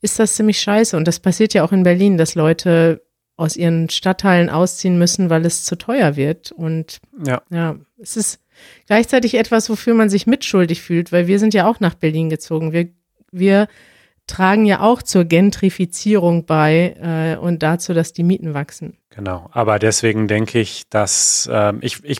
ist 0.00 0.18
das 0.18 0.34
ziemlich 0.34 0.58
scheiße. 0.58 0.96
Und 0.96 1.06
das 1.06 1.20
passiert 1.20 1.52
ja 1.52 1.62
auch 1.62 1.70
in 1.70 1.82
Berlin, 1.82 2.16
dass 2.16 2.34
Leute 2.34 3.02
aus 3.36 3.56
ihren 3.56 3.90
Stadtteilen 3.90 4.48
ausziehen 4.48 4.98
müssen, 4.98 5.28
weil 5.28 5.44
es 5.44 5.64
zu 5.64 5.76
teuer 5.76 6.16
wird. 6.16 6.50
Und 6.50 7.00
Ja. 7.26 7.42
ja, 7.50 7.76
es 8.00 8.16
ist 8.16 8.40
gleichzeitig 8.86 9.34
etwas, 9.34 9.68
wofür 9.68 9.92
man 9.92 10.08
sich 10.08 10.26
mitschuldig 10.26 10.80
fühlt, 10.80 11.12
weil 11.12 11.26
wir 11.26 11.38
sind 11.38 11.52
ja 11.52 11.68
auch 11.68 11.78
nach 11.78 11.92
Berlin 11.92 12.30
gezogen. 12.30 12.72
Wir, 12.72 12.88
wir 13.32 13.68
tragen 14.28 14.64
ja 14.64 14.80
auch 14.80 15.02
zur 15.02 15.24
Gentrifizierung 15.24 16.46
bei 16.46 16.94
äh, 17.00 17.36
und 17.38 17.62
dazu, 17.62 17.94
dass 17.94 18.12
die 18.12 18.22
Mieten 18.22 18.54
wachsen. 18.54 18.96
Genau, 19.10 19.48
aber 19.52 19.80
deswegen 19.80 20.28
denke 20.28 20.60
ich, 20.60 20.88
dass 20.88 21.48
ähm, 21.52 21.78
ich, 21.80 22.04
ich 22.04 22.18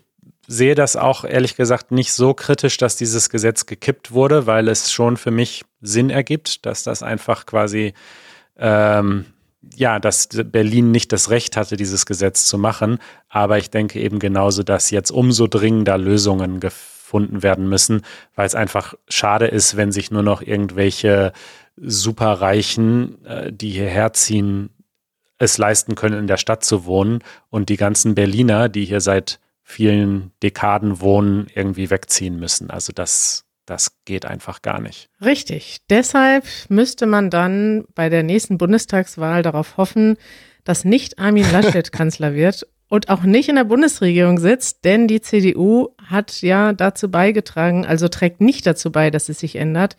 sehe 0.48 0.74
das 0.74 0.96
auch 0.96 1.24
ehrlich 1.24 1.54
gesagt 1.56 1.92
nicht 1.92 2.12
so 2.12 2.34
kritisch, 2.34 2.78
dass 2.78 2.96
dieses 2.96 3.28
Gesetz 3.28 3.66
gekippt 3.66 4.12
wurde, 4.12 4.46
weil 4.46 4.66
es 4.68 4.90
schon 4.90 5.16
für 5.18 5.30
mich 5.30 5.64
Sinn 5.82 6.10
ergibt, 6.10 6.64
dass 6.66 6.82
das 6.82 7.02
einfach 7.02 7.44
quasi, 7.44 7.92
ähm, 8.56 9.26
ja, 9.76 10.00
dass 10.00 10.28
Berlin 10.28 10.90
nicht 10.90 11.12
das 11.12 11.28
Recht 11.30 11.56
hatte, 11.58 11.76
dieses 11.76 12.06
Gesetz 12.06 12.46
zu 12.46 12.56
machen. 12.56 12.98
Aber 13.28 13.58
ich 13.58 13.70
denke 13.70 14.00
eben 14.00 14.18
genauso, 14.18 14.62
dass 14.62 14.90
jetzt 14.90 15.10
umso 15.10 15.46
dringender 15.46 15.98
Lösungen 15.98 16.60
gefunden 16.60 17.42
werden 17.42 17.68
müssen, 17.68 18.02
weil 18.34 18.46
es 18.46 18.54
einfach 18.54 18.94
schade 19.08 19.46
ist, 19.46 19.76
wenn 19.76 19.92
sich 19.92 20.10
nur 20.10 20.22
noch 20.22 20.40
irgendwelche 20.40 21.32
Superreichen, 21.80 23.24
äh, 23.24 23.52
die 23.52 23.70
hierher 23.70 24.12
ziehen, 24.12 24.70
es 25.38 25.58
leisten 25.58 25.94
können, 25.94 26.18
in 26.18 26.26
der 26.26 26.36
Stadt 26.36 26.64
zu 26.64 26.84
wohnen 26.84 27.20
und 27.48 27.68
die 27.68 27.76
ganzen 27.76 28.14
Berliner, 28.14 28.68
die 28.68 28.84
hier 28.84 29.00
seit 29.00 29.38
vielen 29.62 30.32
Dekaden 30.42 31.00
wohnen, 31.00 31.46
irgendwie 31.54 31.90
wegziehen 31.90 32.40
müssen. 32.40 32.70
Also 32.70 32.92
das, 32.92 33.44
das 33.66 33.92
geht 34.04 34.24
einfach 34.26 34.62
gar 34.62 34.80
nicht. 34.80 35.10
Richtig. 35.22 35.78
Deshalb 35.90 36.44
müsste 36.68 37.06
man 37.06 37.30
dann 37.30 37.84
bei 37.94 38.08
der 38.08 38.22
nächsten 38.22 38.58
Bundestagswahl 38.58 39.42
darauf 39.42 39.76
hoffen, 39.76 40.16
dass 40.64 40.84
nicht 40.84 41.18
Armin 41.18 41.46
Laschet 41.52 41.92
Kanzler 41.92 42.34
wird 42.34 42.66
und 42.88 43.10
auch 43.10 43.22
nicht 43.22 43.48
in 43.48 43.56
der 43.56 43.64
Bundesregierung 43.64 44.38
sitzt, 44.38 44.84
denn 44.84 45.06
die 45.06 45.20
CDU 45.20 45.88
hat 46.02 46.40
ja 46.40 46.72
dazu 46.72 47.10
beigetragen, 47.10 47.86
also 47.86 48.08
trägt 48.08 48.40
nicht 48.40 48.66
dazu 48.66 48.90
bei, 48.90 49.10
dass 49.10 49.28
es 49.28 49.38
sich 49.40 49.56
ändert, 49.56 49.96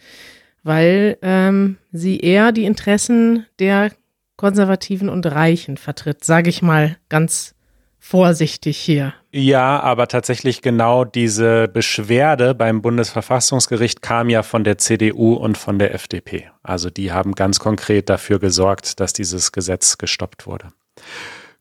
weil 0.69 1.17
ähm, 1.23 1.77
sie 1.91 2.19
eher 2.19 2.51
die 2.51 2.65
Interessen 2.65 3.47
der 3.57 3.89
Konservativen 4.35 5.09
und 5.09 5.25
Reichen 5.25 5.77
vertritt, 5.77 6.23
sage 6.23 6.51
ich 6.51 6.61
mal 6.61 6.95
ganz 7.09 7.55
vorsichtig 7.97 8.77
hier. 8.77 9.15
Ja, 9.31 9.79
aber 9.79 10.07
tatsächlich 10.07 10.61
genau 10.61 11.05
diese 11.05 11.67
Beschwerde 11.67 12.53
beim 12.53 12.83
Bundesverfassungsgericht 12.83 14.03
kam 14.03 14.29
ja 14.29 14.43
von 14.43 14.63
der 14.63 14.77
CDU 14.77 15.33
und 15.33 15.57
von 15.57 15.79
der 15.79 15.95
FDP. 15.95 16.51
Also 16.61 16.91
die 16.91 17.11
haben 17.11 17.33
ganz 17.33 17.57
konkret 17.57 18.07
dafür 18.07 18.37
gesorgt, 18.37 18.99
dass 18.99 19.11
dieses 19.11 19.51
Gesetz 19.51 19.97
gestoppt 19.97 20.45
wurde. 20.45 20.67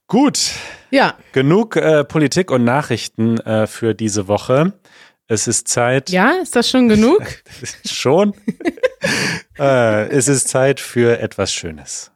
Gut, 0.06 0.50
Ja, 0.90 1.14
genug 1.32 1.76
äh, 1.76 2.04
Politik 2.04 2.50
und 2.50 2.64
Nachrichten 2.64 3.40
äh, 3.40 3.66
für 3.66 3.94
diese 3.94 4.28
Woche. 4.28 4.74
Es 5.28 5.46
ist 5.46 5.68
Zeit. 5.68 6.10
ja, 6.10 6.32
ist 6.42 6.56
das 6.56 6.68
schon 6.68 6.88
genug? 6.88 7.22
Schon. 7.86 8.34
äh, 9.58 10.08
es 10.08 10.28
ist 10.28 10.48
Zeit 10.48 10.80
für 10.80 11.20
etwas 11.20 11.52
Schönes. 11.52 12.12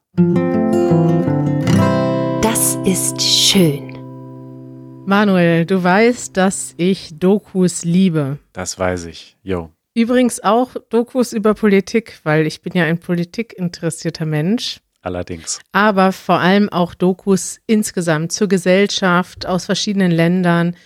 Das 2.42 2.76
ist 2.84 3.20
schön. 3.22 3.92
Manuel, 5.06 5.66
du 5.66 5.82
weißt, 5.82 6.36
dass 6.36 6.74
ich 6.76 7.18
Dokus 7.18 7.84
liebe. 7.84 8.38
Das 8.52 8.78
weiß 8.78 9.06
ich. 9.06 9.36
Jo. 9.42 9.70
Übrigens 9.94 10.42
auch 10.42 10.76
Dokus 10.88 11.32
über 11.32 11.54
Politik, 11.54 12.20
weil 12.22 12.46
ich 12.46 12.62
bin 12.62 12.72
ja 12.74 12.84
ein 12.84 12.98
politikinteressierter 12.98 14.26
Mensch. 14.26 14.80
Allerdings. 15.04 15.58
aber 15.72 16.12
vor 16.12 16.38
allem 16.38 16.68
auch 16.68 16.94
Dokus 16.94 17.58
insgesamt 17.66 18.30
zur 18.30 18.48
Gesellschaft 18.48 19.46
aus 19.46 19.64
verschiedenen 19.64 20.12
Ländern. 20.12 20.76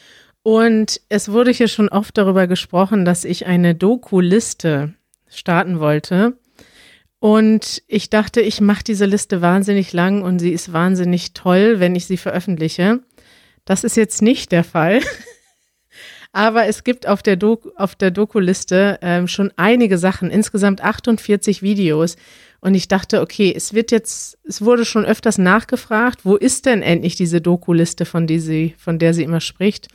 Und 0.42 1.02
es 1.10 1.30
wurde 1.30 1.50
hier 1.50 1.68
schon 1.68 1.90
oft 1.90 2.16
darüber 2.16 2.46
gesprochen, 2.46 3.04
dass 3.04 3.24
ich 3.24 3.44
eine 3.44 3.74
Doku-Liste 3.74 4.94
starten 5.28 5.80
wollte. 5.80 6.38
Und 7.18 7.82
ich 7.88 8.10
dachte, 8.10 8.40
ich 8.40 8.60
mache 8.60 8.84
diese 8.84 9.06
Liste 9.06 9.40
wahnsinnig 9.40 9.92
lang 9.92 10.22
und 10.22 10.38
sie 10.38 10.52
ist 10.52 10.72
wahnsinnig 10.72 11.32
toll, 11.32 11.80
wenn 11.80 11.96
ich 11.96 12.06
sie 12.06 12.18
veröffentliche. 12.18 13.00
Das 13.64 13.84
ist 13.84 13.96
jetzt 13.96 14.22
nicht 14.22 14.52
der 14.52 14.64
Fall. 14.64 15.00
Aber 16.32 16.66
es 16.66 16.84
gibt 16.84 17.08
auf 17.08 17.22
der, 17.22 17.36
Doku, 17.36 17.70
auf 17.76 17.94
der 17.94 18.10
Doku-Liste 18.10 18.98
ähm, 19.00 19.26
schon 19.26 19.50
einige 19.56 19.96
Sachen, 19.96 20.30
insgesamt 20.30 20.82
48 20.82 21.62
Videos. 21.62 22.16
Und 22.60 22.74
ich 22.74 22.88
dachte, 22.88 23.22
okay, 23.22 23.52
es 23.56 23.72
wird 23.72 23.90
jetzt, 23.90 24.38
es 24.44 24.60
wurde 24.60 24.84
schon 24.84 25.06
öfters 25.06 25.38
nachgefragt, 25.38 26.24
wo 26.24 26.36
ist 26.36 26.66
denn 26.66 26.82
endlich 26.82 27.16
diese 27.16 27.40
Doku-Liste, 27.40 28.04
von, 28.04 28.26
die 28.26 28.74
von 28.76 28.98
der 28.98 29.14
sie 29.14 29.22
immer 29.22 29.40
spricht? 29.40 29.88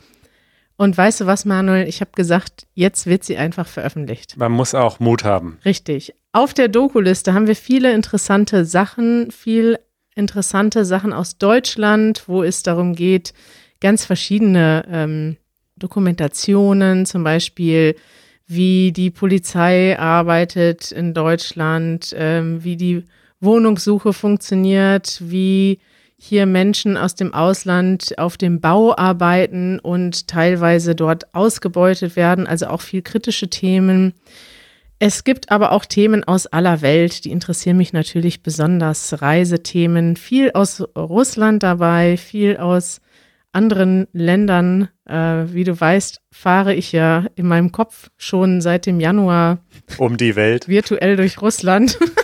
Und 0.82 0.98
weißt 0.98 1.20
du 1.20 1.26
was, 1.26 1.44
Manuel? 1.44 1.86
Ich 1.86 2.00
habe 2.00 2.10
gesagt, 2.12 2.66
jetzt 2.74 3.06
wird 3.06 3.22
sie 3.22 3.36
einfach 3.36 3.68
veröffentlicht. 3.68 4.36
Man 4.36 4.50
muss 4.50 4.74
auch 4.74 4.98
Mut 4.98 5.22
haben. 5.22 5.60
Richtig. 5.64 6.12
Auf 6.32 6.54
der 6.54 6.66
Doku-Liste 6.66 7.34
haben 7.34 7.46
wir 7.46 7.54
viele 7.54 7.92
interessante 7.92 8.64
Sachen, 8.64 9.30
viel 9.30 9.78
interessante 10.16 10.84
Sachen 10.84 11.12
aus 11.12 11.38
Deutschland, 11.38 12.24
wo 12.26 12.42
es 12.42 12.64
darum 12.64 12.96
geht, 12.96 13.32
ganz 13.80 14.04
verschiedene 14.04 14.84
ähm, 14.90 15.36
Dokumentationen, 15.76 17.06
zum 17.06 17.22
Beispiel 17.22 17.94
wie 18.48 18.90
die 18.90 19.12
Polizei 19.12 19.96
arbeitet 19.96 20.90
in 20.90 21.14
Deutschland, 21.14 22.12
ähm, 22.18 22.64
wie 22.64 22.76
die 22.76 23.04
Wohnungssuche 23.38 24.12
funktioniert, 24.12 25.20
wie 25.22 25.78
hier 26.24 26.46
Menschen 26.46 26.96
aus 26.96 27.16
dem 27.16 27.34
Ausland 27.34 28.16
auf 28.16 28.36
dem 28.36 28.60
Bau 28.60 28.96
arbeiten 28.96 29.80
und 29.80 30.28
teilweise 30.28 30.94
dort 30.94 31.34
ausgebeutet 31.34 32.14
werden, 32.14 32.46
also 32.46 32.68
auch 32.68 32.80
viel 32.80 33.02
kritische 33.02 33.50
Themen. 33.50 34.14
Es 35.00 35.24
gibt 35.24 35.50
aber 35.50 35.72
auch 35.72 35.84
Themen 35.84 36.22
aus 36.22 36.46
aller 36.46 36.80
Welt, 36.80 37.24
die 37.24 37.32
interessieren 37.32 37.76
mich 37.76 37.92
natürlich 37.92 38.44
besonders. 38.44 39.20
Reisethemen, 39.20 40.14
viel 40.14 40.52
aus 40.52 40.84
Russland 40.96 41.64
dabei, 41.64 42.16
viel 42.16 42.56
aus 42.56 43.00
anderen 43.50 44.06
Ländern. 44.12 44.90
Äh, 45.04 45.52
wie 45.52 45.64
du 45.64 45.78
weißt, 45.78 46.20
fahre 46.30 46.72
ich 46.72 46.92
ja 46.92 47.26
in 47.34 47.48
meinem 47.48 47.72
Kopf 47.72 48.10
schon 48.16 48.60
seit 48.60 48.86
dem 48.86 49.00
Januar 49.00 49.58
Um 49.98 50.16
die 50.16 50.36
Welt. 50.36 50.68
virtuell 50.68 51.16
durch 51.16 51.42
Russland. 51.42 51.98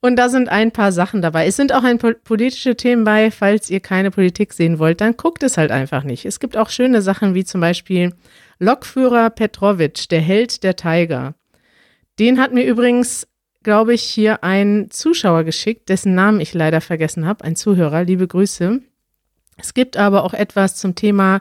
Und 0.00 0.16
da 0.16 0.28
sind 0.28 0.48
ein 0.48 0.70
paar 0.70 0.92
Sachen 0.92 1.22
dabei. 1.22 1.46
Es 1.46 1.56
sind 1.56 1.72
auch 1.72 1.82
ein 1.82 1.98
po 1.98 2.12
politische 2.22 2.76
Themen 2.76 3.02
bei. 3.04 3.30
Falls 3.30 3.68
ihr 3.68 3.80
keine 3.80 4.10
Politik 4.10 4.52
sehen 4.52 4.78
wollt, 4.78 5.00
dann 5.00 5.16
guckt 5.16 5.42
es 5.42 5.56
halt 5.56 5.72
einfach 5.72 6.04
nicht. 6.04 6.24
Es 6.24 6.38
gibt 6.38 6.56
auch 6.56 6.70
schöne 6.70 7.02
Sachen 7.02 7.34
wie 7.34 7.44
zum 7.44 7.60
Beispiel 7.60 8.14
Lokführer 8.60 9.30
Petrovic, 9.30 10.08
der 10.08 10.20
Held 10.20 10.62
der 10.62 10.76
Tiger. 10.76 11.34
Den 12.20 12.40
hat 12.40 12.52
mir 12.52 12.64
übrigens, 12.64 13.26
glaube 13.62 13.94
ich, 13.94 14.02
hier 14.02 14.44
ein 14.44 14.88
Zuschauer 14.90 15.44
geschickt, 15.44 15.88
dessen 15.88 16.14
Namen 16.14 16.40
ich 16.40 16.54
leider 16.54 16.80
vergessen 16.80 17.26
habe. 17.26 17.44
Ein 17.44 17.56
Zuhörer, 17.56 18.04
liebe 18.04 18.26
Grüße. 18.26 18.80
Es 19.56 19.74
gibt 19.74 19.96
aber 19.96 20.22
auch 20.22 20.34
etwas 20.34 20.76
zum 20.76 20.94
Thema 20.94 21.40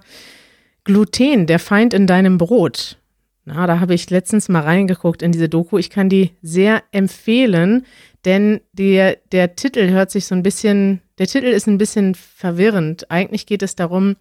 Gluten, 0.84 1.46
der 1.46 1.60
Feind 1.60 1.94
in 1.94 2.08
deinem 2.08 2.40
Brot. 2.40 2.98
Na, 3.46 3.66
da 3.66 3.80
habe 3.80 3.94
ich 3.94 4.10
letztens 4.10 4.50
mal 4.50 4.64
reingeguckt 4.64 5.22
in 5.22 5.32
diese 5.32 5.48
Doku. 5.48 5.78
Ich 5.78 5.90
kann 5.90 6.10
die 6.10 6.32
sehr 6.42 6.84
empfehlen, 6.92 7.86
denn 8.26 8.62
der, 8.74 9.18
der 9.32 9.56
Titel 9.56 9.90
hört 9.90 10.12
sich 10.12 10.26
so 10.26 10.36
ein 10.36 10.44
bisschen, 10.44 11.02
der 11.18 11.28
Titel 11.28 11.48
ist 11.48 11.68
ein 11.68 11.78
bisschen 11.78 12.16
verwirrend. 12.16 13.10
Eigentlich 13.12 13.46
geht 13.46 13.64
es 13.64 13.76
darum, 13.76 14.16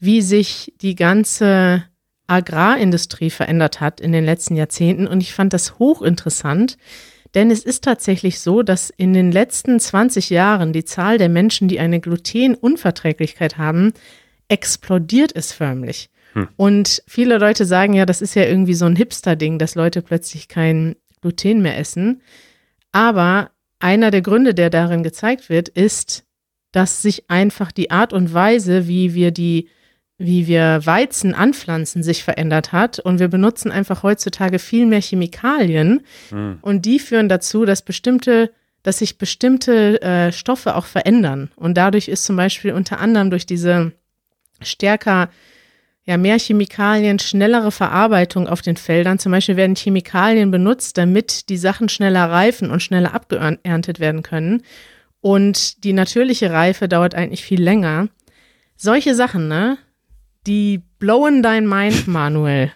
wie 0.00 0.22
sich 0.22 0.74
die 0.80 0.94
ganze 0.94 1.84
Agrarindustrie 2.26 3.30
verändert 3.30 3.80
hat 3.80 4.00
in 4.00 4.12
den 4.12 4.24
letzten 4.24 4.54
Jahrzehnten. 4.54 5.06
Und 5.06 5.20
ich 5.20 5.34
fand 5.34 5.52
das 5.52 5.78
hochinteressant, 5.78 6.76
denn 7.34 7.50
es 7.50 7.64
ist 7.64 7.84
tatsächlich 7.84 8.40
so, 8.40 8.62
dass 8.62 8.90
in 8.90 9.12
den 9.12 9.32
letzten 9.32 9.80
20 9.80 10.30
Jahren 10.30 10.72
die 10.72 10.84
Zahl 10.84 11.18
der 11.18 11.28
Menschen, 11.28 11.68
die 11.68 11.80
eine 11.80 12.00
Glutenunverträglichkeit 12.00 13.58
haben, 13.58 13.92
explodiert 14.48 15.32
ist 15.32 15.52
förmlich. 15.52 16.10
Und 16.56 17.02
viele 17.06 17.38
Leute 17.38 17.64
sagen 17.64 17.94
ja, 17.94 18.06
das 18.06 18.22
ist 18.22 18.34
ja 18.34 18.44
irgendwie 18.44 18.74
so 18.74 18.84
ein 18.84 18.96
Hipster-Ding, 18.96 19.58
dass 19.58 19.74
Leute 19.74 20.02
plötzlich 20.02 20.48
kein 20.48 20.96
Gluten 21.20 21.62
mehr 21.62 21.78
essen. 21.78 22.22
Aber 22.98 23.52
einer 23.78 24.10
der 24.10 24.22
Gründe, 24.22 24.54
der 24.54 24.70
darin 24.70 25.04
gezeigt 25.04 25.50
wird, 25.50 25.68
ist, 25.68 26.24
dass 26.72 27.00
sich 27.00 27.30
einfach 27.30 27.70
die 27.70 27.92
Art 27.92 28.12
und 28.12 28.34
Weise, 28.34 28.88
wie 28.88 29.14
wir 29.14 29.30
die 29.30 29.68
wie 30.20 30.48
wir 30.48 30.84
Weizen 30.84 31.32
anpflanzen, 31.32 32.02
sich 32.02 32.24
verändert 32.24 32.72
hat. 32.72 32.98
Und 32.98 33.20
wir 33.20 33.28
benutzen 33.28 33.70
einfach 33.70 34.02
heutzutage 34.02 34.58
viel 34.58 34.84
mehr 34.84 35.00
Chemikalien. 35.00 36.00
Hm. 36.30 36.58
Und 36.60 36.86
die 36.86 36.98
führen 36.98 37.28
dazu, 37.28 37.64
dass 37.64 37.82
bestimmte, 37.82 38.50
dass 38.82 38.98
sich 38.98 39.16
bestimmte 39.16 40.02
äh, 40.02 40.32
Stoffe 40.32 40.74
auch 40.74 40.86
verändern. 40.86 41.52
Und 41.54 41.76
dadurch 41.76 42.08
ist 42.08 42.24
zum 42.24 42.34
Beispiel 42.34 42.72
unter 42.72 42.98
anderem 42.98 43.30
durch 43.30 43.46
diese 43.46 43.92
stärker, 44.60 45.30
ja, 46.08 46.16
mehr 46.16 46.38
Chemikalien, 46.38 47.18
schnellere 47.18 47.70
Verarbeitung 47.70 48.48
auf 48.48 48.62
den 48.62 48.78
Feldern. 48.78 49.18
Zum 49.18 49.30
Beispiel 49.30 49.56
werden 49.56 49.76
Chemikalien 49.76 50.50
benutzt, 50.50 50.96
damit 50.96 51.50
die 51.50 51.58
Sachen 51.58 51.90
schneller 51.90 52.30
reifen 52.30 52.70
und 52.70 52.82
schneller 52.82 53.12
abgeerntet 53.12 54.00
werden 54.00 54.22
können. 54.22 54.62
Und 55.20 55.84
die 55.84 55.92
natürliche 55.92 56.50
Reife 56.50 56.88
dauert 56.88 57.14
eigentlich 57.14 57.44
viel 57.44 57.62
länger. 57.62 58.08
Solche 58.74 59.14
Sachen, 59.14 59.48
ne? 59.48 59.76
Die 60.46 60.80
blowen 60.98 61.42
dein 61.42 61.68
Mind, 61.68 62.06
Manuel. 62.08 62.72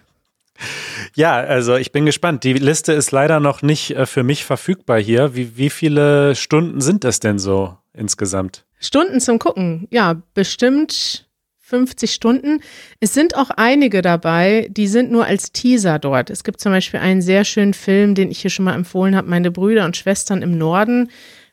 Ja, 1.14 1.36
also 1.36 1.76
ich 1.76 1.90
bin 1.90 2.04
gespannt. 2.04 2.44
Die 2.44 2.52
Liste 2.52 2.92
ist 2.92 3.12
leider 3.12 3.40
noch 3.40 3.62
nicht 3.62 3.96
äh, 3.96 4.04
für 4.04 4.24
mich 4.24 4.44
verfügbar 4.44 5.00
hier. 5.00 5.34
Wie, 5.34 5.56
wie 5.56 5.70
viele 5.70 6.34
Stunden 6.34 6.82
sind 6.82 7.02
das 7.02 7.18
denn 7.18 7.38
so 7.38 7.78
insgesamt? 7.94 8.66
Stunden 8.78 9.20
zum 9.20 9.38
Gucken. 9.38 9.88
Ja, 9.90 10.20
bestimmt 10.34 11.26
50 11.72 12.12
Stunden. 12.12 12.60
Es 13.00 13.14
sind 13.14 13.34
auch 13.34 13.48
einige 13.48 14.02
dabei, 14.02 14.68
die 14.70 14.86
sind 14.86 15.10
nur 15.10 15.24
als 15.24 15.52
Teaser 15.52 15.98
dort. 15.98 16.28
Es 16.28 16.44
gibt 16.44 16.60
zum 16.60 16.70
Beispiel 16.70 17.00
einen 17.00 17.22
sehr 17.22 17.46
schönen 17.46 17.72
Film, 17.72 18.14
den 18.14 18.30
ich 18.30 18.40
hier 18.40 18.50
schon 18.50 18.66
mal 18.66 18.74
empfohlen 18.74 19.16
habe, 19.16 19.30
Meine 19.30 19.50
Brüder 19.50 19.86
und 19.86 19.96
Schwestern 19.96 20.42
im 20.42 20.58
Norden 20.58 21.08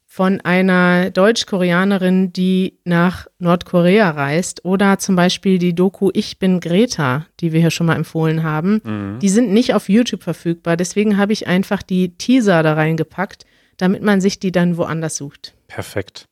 von 0.06 0.42
einer 0.42 1.10
Deutsch-Koreanerin, 1.10 2.34
die 2.34 2.80
nach 2.84 3.28
Nordkorea 3.38 4.10
reist. 4.10 4.66
Oder 4.66 5.00
zum 5.00 5.16
Beispiel 5.16 5.58
die 5.58 5.74
Doku 5.74 6.10
Ich 6.14 6.38
bin 6.38 6.60
Greta, 6.60 7.26
die 7.40 7.54
wir 7.54 7.62
hier 7.62 7.72
schon 7.72 7.88
mal 7.88 7.96
empfohlen 7.96 8.44
haben. 8.44 9.20
Die 9.22 9.30
sind 9.30 9.52
nicht 9.52 9.74
auf 9.74 9.88
YouTube 9.88 10.24
verfügbar. 10.24 10.76
Deswegen 10.76 11.18
habe 11.18 11.32
ich 11.32 11.48
einfach 11.48 11.82
die 11.82 12.18
Teaser 12.18 12.62
da 12.62 12.74
reingepackt, 12.74 13.46
damit 13.78 14.04
man 14.04 14.20
sich 14.20 14.38
die 14.38 14.52
dann 14.52 14.76
woanders 14.76 15.16
sucht. 15.16 15.54
Perfekt. 15.70 16.26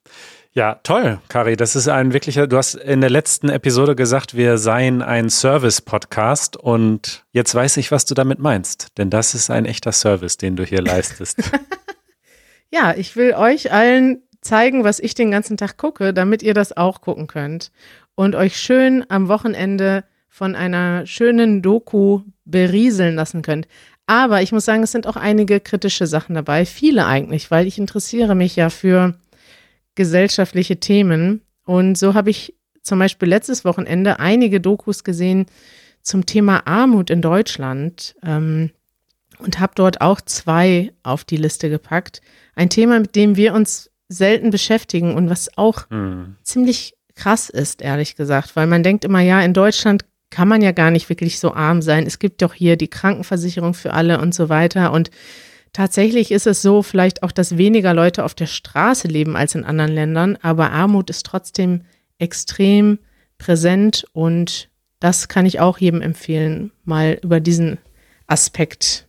Ja, 0.58 0.80
toll, 0.82 1.20
Kari. 1.28 1.56
Das 1.56 1.76
ist 1.76 1.88
ein 1.88 2.14
wirklicher, 2.14 2.48
du 2.48 2.58
hast 2.58 2.74
in 2.74 3.00
der 3.00 3.12
letzten 3.12 3.48
Episode 3.48 3.96
gesagt, 3.96 4.36
wir 4.36 4.58
seien 4.58 5.04
ein 5.04 5.30
Service-Podcast 5.30 6.58
und 6.58 7.26
jetzt 7.32 7.54
weiß 7.54 7.78
ich, 7.78 7.92
was 7.92 8.06
du 8.06 8.16
damit 8.16 8.40
meinst. 8.40 8.88
Denn 8.98 9.12
das 9.12 9.36
ist 9.36 9.52
ein 9.52 9.66
echter 9.66 9.92
Service, 9.92 10.38
den 10.38 10.56
du 10.56 10.66
hier 10.66 10.82
leistest. 10.82 11.38
Ja, 12.70 12.96
ich 12.98 13.16
will 13.16 13.34
euch 13.34 13.72
allen 13.72 14.24
zeigen, 14.42 14.84
was 14.84 15.00
ich 15.00 15.14
den 15.14 15.32
ganzen 15.32 15.56
Tag 15.56 15.78
gucke, 15.78 16.14
damit 16.14 16.44
ihr 16.44 16.54
das 16.54 16.76
auch 16.76 17.00
gucken 17.00 17.28
könnt 17.28 17.72
und 18.16 18.36
euch 18.36 18.58
schön 18.58 19.06
am 19.08 19.30
Wochenende 19.30 20.04
von 20.28 20.54
einer 20.54 21.06
schönen 21.06 21.62
Doku 21.62 22.24
berieseln 22.44 23.16
lassen 23.16 23.42
könnt. 23.42 23.70
Aber 24.06 24.42
ich 24.42 24.52
muss 24.52 24.66
sagen, 24.66 24.84
es 24.84 24.92
sind 24.92 25.08
auch 25.08 25.16
einige 25.16 25.62
kritische 25.62 26.08
Sachen 26.08 26.36
dabei, 26.36 26.66
viele 26.66 27.06
eigentlich, 27.06 27.52
weil 27.52 27.68
ich 27.68 27.78
interessiere 27.78 28.36
mich 28.36 28.58
ja 28.58 28.70
für 28.70 29.14
gesellschaftliche 29.98 30.80
Themen. 30.80 31.42
Und 31.66 31.98
so 31.98 32.14
habe 32.14 32.30
ich 32.30 32.56
zum 32.82 33.00
Beispiel 33.00 33.28
letztes 33.28 33.66
Wochenende 33.66 34.22
einige 34.22 34.62
Dokus 34.62 35.04
gesehen 35.04 35.48
zum 36.02 36.26
Thema 36.26 36.66
Armut 36.66 37.10
in 37.10 37.22
Deutschland 37.22 38.16
ähm, 38.24 38.70
und 39.40 39.60
habe 39.60 39.74
dort 39.76 40.00
auch 40.00 40.22
zwei 40.22 40.94
auf 41.04 41.26
die 41.26 41.36
Liste 41.36 41.70
gepackt. 41.70 42.22
Ein 42.56 42.70
Thema, 42.70 43.02
mit 43.02 43.18
dem 43.18 43.36
wir 43.36 43.54
uns 43.54 43.92
selten 44.08 44.52
beschäftigen 44.52 45.16
und 45.16 45.30
was 45.30 45.58
auch 45.58 45.90
Hm. 45.90 46.38
ziemlich 46.44 46.94
krass 47.16 47.50
ist, 47.50 47.82
ehrlich 47.82 48.16
gesagt, 48.16 48.56
weil 48.56 48.68
man 48.68 48.84
denkt 48.84 49.04
immer, 49.04 49.20
ja, 49.20 49.42
in 49.42 49.54
Deutschland 49.54 50.06
kann 50.30 50.48
man 50.48 50.62
ja 50.62 50.72
gar 50.72 50.92
nicht 50.92 51.10
wirklich 51.10 51.40
so 51.40 51.54
arm 51.54 51.82
sein. 51.82 52.06
Es 52.06 52.20
gibt 52.20 52.42
doch 52.42 52.54
hier 52.54 52.78
die 52.78 52.90
Krankenversicherung 52.90 53.74
für 53.74 53.94
alle 53.94 54.22
und 54.22 54.34
so 54.34 54.48
weiter. 54.50 54.94
Und 54.94 55.10
tatsächlich 55.78 56.32
ist 56.32 56.48
es 56.48 56.64
so, 56.64 56.82
vielleicht 56.82 57.22
auch, 57.22 57.32
dass 57.32 57.56
weniger 57.56 57.94
Leute 57.94 58.26
auf 58.26 58.34
der 58.34 58.48
Straße 58.48 59.08
leben 59.08 59.36
als 59.36 59.54
in 59.54 59.64
anderen 59.64 59.92
Ländern, 59.92 60.36
aber 60.42 60.72
Armut 60.72 61.12
ist 61.12 61.24
trotzdem 61.24 61.82
extrem 62.18 62.98
präsent 63.38 64.04
und 64.12 64.72
das 65.00 65.28
kann 65.28 65.46
ich 65.46 65.60
auch 65.60 65.78
jedem 65.78 66.02
empfehlen, 66.02 66.72
mal 66.84 67.20
über 67.22 67.40
diesen 67.40 67.78
Aspekt 68.26 69.08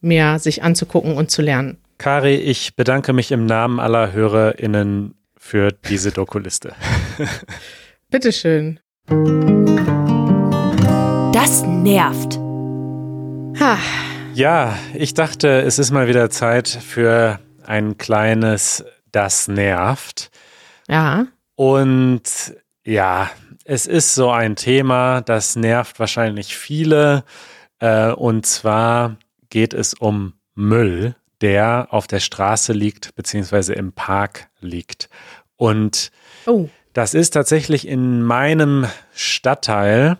mehr 0.00 0.40
sich 0.40 0.64
anzugucken 0.64 1.14
und 1.14 1.30
zu 1.30 1.40
lernen. 1.40 1.78
Kari, 1.98 2.34
ich 2.34 2.74
bedanke 2.74 3.12
mich 3.12 3.30
im 3.30 3.46
Namen 3.46 3.78
aller 3.78 4.12
HörerInnen 4.12 5.14
für 5.36 5.70
diese 5.70 6.10
Dokuliste. 6.10 6.74
Bitteschön. 8.10 8.80
Das 11.32 11.62
nervt. 11.62 12.38
Ha, 13.60 13.78
Ja, 14.38 14.78
ich 14.94 15.14
dachte, 15.14 15.62
es 15.62 15.80
ist 15.80 15.90
mal 15.90 16.06
wieder 16.06 16.30
Zeit 16.30 16.68
für 16.68 17.40
ein 17.66 17.98
kleines 17.98 18.84
Das 19.10 19.48
nervt. 19.48 20.30
ja, 20.88 21.26
Und 21.56 22.22
ja, 22.84 23.30
es 23.64 23.86
ist 23.86 24.14
so 24.14 24.30
ein 24.30 24.54
Thema, 24.54 25.22
das 25.22 25.56
nervt 25.56 25.98
wahrscheinlich 25.98 26.56
viele. 26.56 27.24
Äh, 27.80 28.12
und 28.12 28.46
zwar 28.46 29.16
geht 29.50 29.74
es 29.74 29.94
um 29.94 30.34
Müll, 30.54 31.16
der 31.40 31.88
auf 31.90 32.06
der 32.06 32.20
Straße 32.20 32.72
liegt, 32.72 33.16
beziehungsweise 33.16 33.74
im 33.74 33.92
Park 33.92 34.50
liegt. 34.60 35.10
Und 35.56 36.12
oh, 36.46 36.68
das 36.92 37.14
ist 37.14 37.30
tatsächlich 37.30 37.88
in 37.88 38.22
meinem 38.22 38.86
Stadtteil 39.12 40.16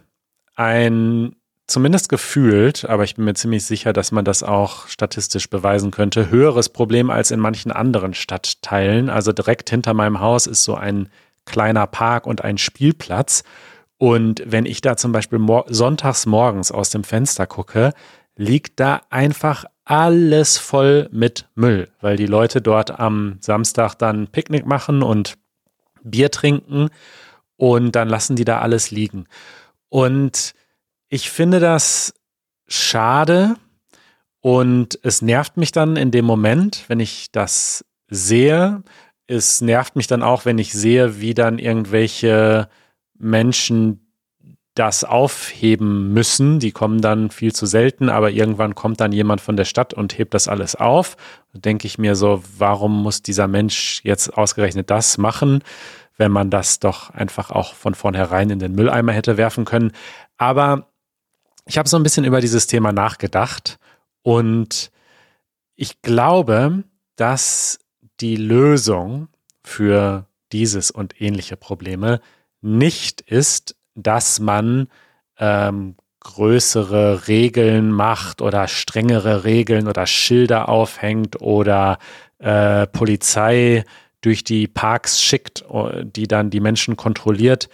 ein, 0.56 1.36
zumindest 1.68 2.08
gefühlt, 2.08 2.84
aber 2.86 3.04
ich 3.04 3.14
bin 3.14 3.26
mir 3.26 3.34
ziemlich 3.34 3.64
sicher, 3.64 3.92
dass 3.92 4.10
man 4.10 4.24
das 4.24 4.42
auch 4.42 4.88
statistisch 4.88 5.48
beweisen 5.48 5.90
könnte, 5.90 6.30
höheres 6.30 6.70
Problem 6.70 7.10
als 7.10 7.30
in 7.30 7.38
manchen 7.38 7.70
anderen 7.70 8.14
Stadtteilen. 8.14 9.10
Also 9.10 9.32
direkt 9.32 9.70
hinter 9.70 9.94
meinem 9.94 10.20
Haus 10.20 10.46
ist 10.46 10.64
so 10.64 10.74
ein 10.74 11.08
kleiner 11.44 11.86
Park 11.86 12.26
und 12.26 12.42
ein 12.42 12.58
Spielplatz. 12.58 13.44
Und 13.98 14.42
wenn 14.46 14.66
ich 14.66 14.80
da 14.80 14.96
zum 14.96 15.12
Beispiel 15.12 15.40
sonntags 15.68 16.26
morgens 16.26 16.72
aus 16.72 16.90
dem 16.90 17.04
Fenster 17.04 17.46
gucke, 17.46 17.92
liegt 18.36 18.80
da 18.80 19.02
einfach 19.10 19.64
alles 19.84 20.58
voll 20.58 21.08
mit 21.12 21.48
Müll, 21.54 21.88
weil 22.00 22.16
die 22.16 22.26
Leute 22.26 22.60
dort 22.60 22.98
am 22.98 23.38
Samstag 23.40 23.94
dann 23.94 24.28
Picknick 24.28 24.66
machen 24.66 25.02
und 25.02 25.34
Bier 26.02 26.30
trinken 26.30 26.88
und 27.56 27.92
dann 27.92 28.08
lassen 28.08 28.36
die 28.36 28.44
da 28.44 28.60
alles 28.60 28.90
liegen. 28.90 29.26
Und 29.88 30.54
ich 31.08 31.30
finde 31.30 31.60
das 31.60 32.14
schade 32.66 33.56
und 34.40 34.98
es 35.02 35.22
nervt 35.22 35.56
mich 35.56 35.72
dann 35.72 35.96
in 35.96 36.10
dem 36.10 36.24
Moment, 36.24 36.84
wenn 36.88 37.00
ich 37.00 37.32
das 37.32 37.84
sehe. 38.08 38.82
Es 39.26 39.60
nervt 39.60 39.96
mich 39.96 40.06
dann 40.06 40.22
auch, 40.22 40.44
wenn 40.44 40.58
ich 40.58 40.72
sehe, 40.72 41.20
wie 41.20 41.34
dann 41.34 41.58
irgendwelche 41.58 42.68
Menschen 43.18 44.08
das 44.74 45.02
aufheben 45.02 46.12
müssen. 46.12 46.60
Die 46.60 46.70
kommen 46.70 47.00
dann 47.00 47.30
viel 47.30 47.52
zu 47.52 47.66
selten, 47.66 48.08
aber 48.08 48.30
irgendwann 48.30 48.76
kommt 48.76 49.00
dann 49.00 49.12
jemand 49.12 49.40
von 49.40 49.56
der 49.56 49.64
Stadt 49.64 49.92
und 49.92 50.16
hebt 50.16 50.34
das 50.34 50.46
alles 50.46 50.76
auf. 50.76 51.16
Denke 51.52 51.86
ich 51.86 51.98
mir 51.98 52.14
so, 52.14 52.42
warum 52.58 53.02
muss 53.02 53.22
dieser 53.22 53.48
Mensch 53.48 54.00
jetzt 54.04 54.32
ausgerechnet 54.38 54.88
das 54.88 55.18
machen, 55.18 55.62
wenn 56.16 56.30
man 56.30 56.50
das 56.50 56.78
doch 56.78 57.10
einfach 57.10 57.50
auch 57.50 57.74
von 57.74 57.94
vornherein 57.94 58.50
in 58.50 58.60
den 58.60 58.74
Mülleimer 58.74 59.12
hätte 59.12 59.36
werfen 59.36 59.64
können. 59.64 59.92
Aber 60.36 60.86
ich 61.68 61.76
habe 61.76 61.88
so 61.88 61.96
ein 61.96 62.02
bisschen 62.02 62.24
über 62.24 62.40
dieses 62.40 62.66
Thema 62.66 62.92
nachgedacht 62.92 63.78
und 64.22 64.90
ich 65.76 66.00
glaube, 66.02 66.82
dass 67.16 67.78
die 68.20 68.36
Lösung 68.36 69.28
für 69.62 70.26
dieses 70.50 70.90
und 70.90 71.20
ähnliche 71.20 71.56
Probleme 71.56 72.20
nicht 72.62 73.20
ist, 73.20 73.76
dass 73.94 74.40
man 74.40 74.88
ähm, 75.38 75.96
größere 76.20 77.28
Regeln 77.28 77.92
macht 77.92 78.40
oder 78.40 78.66
strengere 78.66 79.44
Regeln 79.44 79.88
oder 79.88 80.06
Schilder 80.06 80.68
aufhängt 80.68 81.40
oder 81.40 81.98
äh, 82.38 82.86
Polizei 82.86 83.84
durch 84.22 84.42
die 84.42 84.66
Parks 84.68 85.22
schickt, 85.22 85.64
äh, 85.70 86.04
die 86.04 86.26
dann 86.26 86.50
die 86.50 86.60
Menschen 86.60 86.96
kontrolliert, 86.96 87.68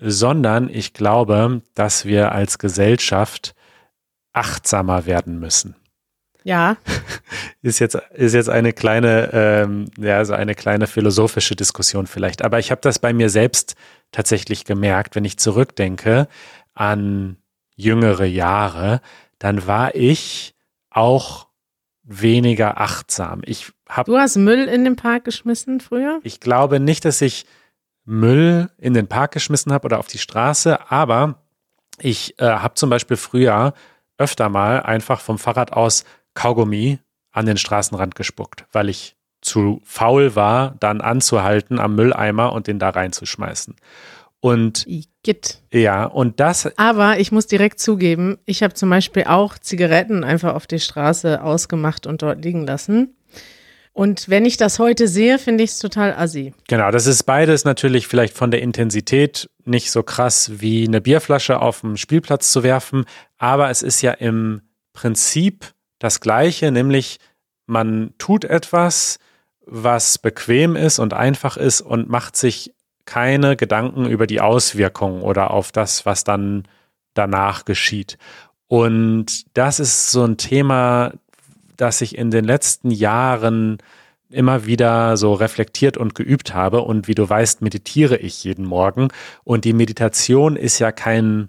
sondern 0.00 0.68
ich 0.68 0.92
glaube, 0.94 1.62
dass 1.74 2.04
wir 2.04 2.32
als 2.32 2.58
Gesellschaft 2.58 3.54
achtsamer 4.32 5.06
werden 5.06 5.38
müssen. 5.38 5.76
Ja, 6.42 6.76
ist 7.62 7.80
jetzt 7.80 7.96
ist 8.14 8.32
jetzt 8.32 8.48
eine 8.48 8.72
kleine 8.72 9.30
ähm, 9.32 9.90
ja 9.98 10.16
also 10.16 10.32
eine 10.32 10.54
kleine 10.54 10.86
philosophische 10.86 11.54
Diskussion 11.54 12.06
vielleicht. 12.06 12.42
Aber 12.42 12.58
ich 12.58 12.70
habe 12.70 12.80
das 12.80 12.98
bei 12.98 13.12
mir 13.12 13.28
selbst 13.28 13.74
tatsächlich 14.10 14.64
gemerkt 14.64 15.16
wenn 15.16 15.24
ich 15.24 15.38
zurückdenke 15.38 16.28
an 16.74 17.36
jüngere 17.76 18.24
Jahre 18.24 19.00
dann 19.38 19.66
war 19.66 19.94
ich 19.94 20.54
auch 20.90 21.48
weniger 22.02 22.80
achtsam. 22.80 23.42
Ich 23.44 23.70
habe 23.88 24.10
du 24.10 24.18
hast 24.18 24.36
Müll 24.36 24.66
in 24.66 24.84
den 24.84 24.96
Park 24.96 25.24
geschmissen 25.24 25.80
früher? 25.80 26.20
ich 26.22 26.40
glaube 26.40 26.80
nicht 26.80 27.04
dass 27.04 27.20
ich 27.20 27.44
Müll 28.10 28.70
in 28.76 28.92
den 28.92 29.06
Park 29.06 29.32
geschmissen 29.32 29.72
habe 29.72 29.86
oder 29.86 29.98
auf 29.98 30.08
die 30.08 30.18
Straße 30.18 30.90
aber 30.90 31.36
Ich 31.98 32.38
äh, 32.40 32.44
habe 32.44 32.74
zum 32.74 32.90
Beispiel 32.90 33.16
früher 33.16 33.72
öfter 34.18 34.48
mal 34.48 34.80
einfach 34.80 35.20
vom 35.20 35.38
Fahrrad 35.38 35.72
aus 35.72 36.04
Kaugummi 36.34 36.98
an 37.30 37.46
den 37.46 37.56
Straßenrand 37.56 38.14
gespuckt, 38.14 38.66
weil 38.72 38.88
ich 38.88 39.16
zu 39.40 39.80
faul 39.84 40.34
war, 40.34 40.76
dann 40.80 41.00
anzuhalten 41.00 41.78
am 41.78 41.94
Mülleimer 41.94 42.52
und 42.52 42.66
den 42.66 42.78
da 42.78 42.90
reinzuschmeißen. 42.90 43.76
Und 44.40 44.86
Igitt. 44.86 45.62
ja, 45.72 46.04
und 46.04 46.40
das, 46.40 46.76
Aber 46.78 47.18
ich 47.18 47.30
muss 47.30 47.46
direkt 47.46 47.78
zugeben, 47.78 48.38
ich 48.46 48.62
habe 48.62 48.74
zum 48.74 48.90
Beispiel 48.90 49.24
auch 49.24 49.58
Zigaretten 49.58 50.24
einfach 50.24 50.54
auf 50.54 50.66
die 50.66 50.80
Straße 50.80 51.42
ausgemacht 51.42 52.06
und 52.06 52.22
dort 52.22 52.42
liegen 52.42 52.66
lassen. 52.66 53.14
Und 53.92 54.28
wenn 54.28 54.44
ich 54.44 54.56
das 54.56 54.78
heute 54.78 55.08
sehe, 55.08 55.38
finde 55.38 55.64
ich 55.64 55.70
es 55.70 55.78
total 55.78 56.14
assi. 56.14 56.54
genau, 56.68 56.90
das 56.90 57.06
ist 57.06 57.24
beides 57.24 57.64
natürlich 57.64 58.06
vielleicht 58.06 58.36
von 58.36 58.50
der 58.50 58.62
Intensität 58.62 59.50
nicht 59.64 59.90
so 59.90 60.02
krass 60.02 60.60
wie 60.60 60.86
eine 60.86 61.00
Bierflasche 61.00 61.60
auf 61.60 61.80
dem 61.80 61.96
Spielplatz 61.96 62.52
zu 62.52 62.62
werfen, 62.62 63.04
aber 63.36 63.70
es 63.70 63.82
ist 63.82 64.00
ja 64.02 64.12
im 64.12 64.62
Prinzip 64.92 65.72
das 65.98 66.20
Gleiche, 66.20 66.70
nämlich 66.70 67.18
man 67.66 68.14
tut 68.18 68.44
etwas, 68.44 69.18
was 69.66 70.18
bequem 70.18 70.76
ist 70.76 70.98
und 70.98 71.14
einfach 71.14 71.56
ist 71.56 71.80
und 71.80 72.08
macht 72.08 72.36
sich 72.36 72.74
keine 73.04 73.56
Gedanken 73.56 74.06
über 74.06 74.26
die 74.26 74.40
Auswirkungen 74.40 75.22
oder 75.22 75.50
auf 75.50 75.72
das, 75.72 76.06
was 76.06 76.24
dann 76.24 76.64
danach 77.14 77.64
geschieht. 77.64 78.18
Und 78.66 79.56
das 79.56 79.80
ist 79.80 80.10
so 80.10 80.24
ein 80.24 80.36
Thema, 80.36 81.12
das 81.80 82.00
ich 82.00 82.16
in 82.16 82.30
den 82.30 82.44
letzten 82.44 82.90
Jahren 82.90 83.78
immer 84.30 84.66
wieder 84.66 85.16
so 85.16 85.34
reflektiert 85.34 85.96
und 85.96 86.14
geübt 86.14 86.54
habe. 86.54 86.82
Und 86.82 87.08
wie 87.08 87.14
du 87.14 87.28
weißt, 87.28 87.62
meditiere 87.62 88.16
ich 88.16 88.44
jeden 88.44 88.64
Morgen. 88.64 89.08
Und 89.44 89.64
die 89.64 89.72
Meditation 89.72 90.56
ist 90.56 90.78
ja 90.78 90.92
kein, 90.92 91.48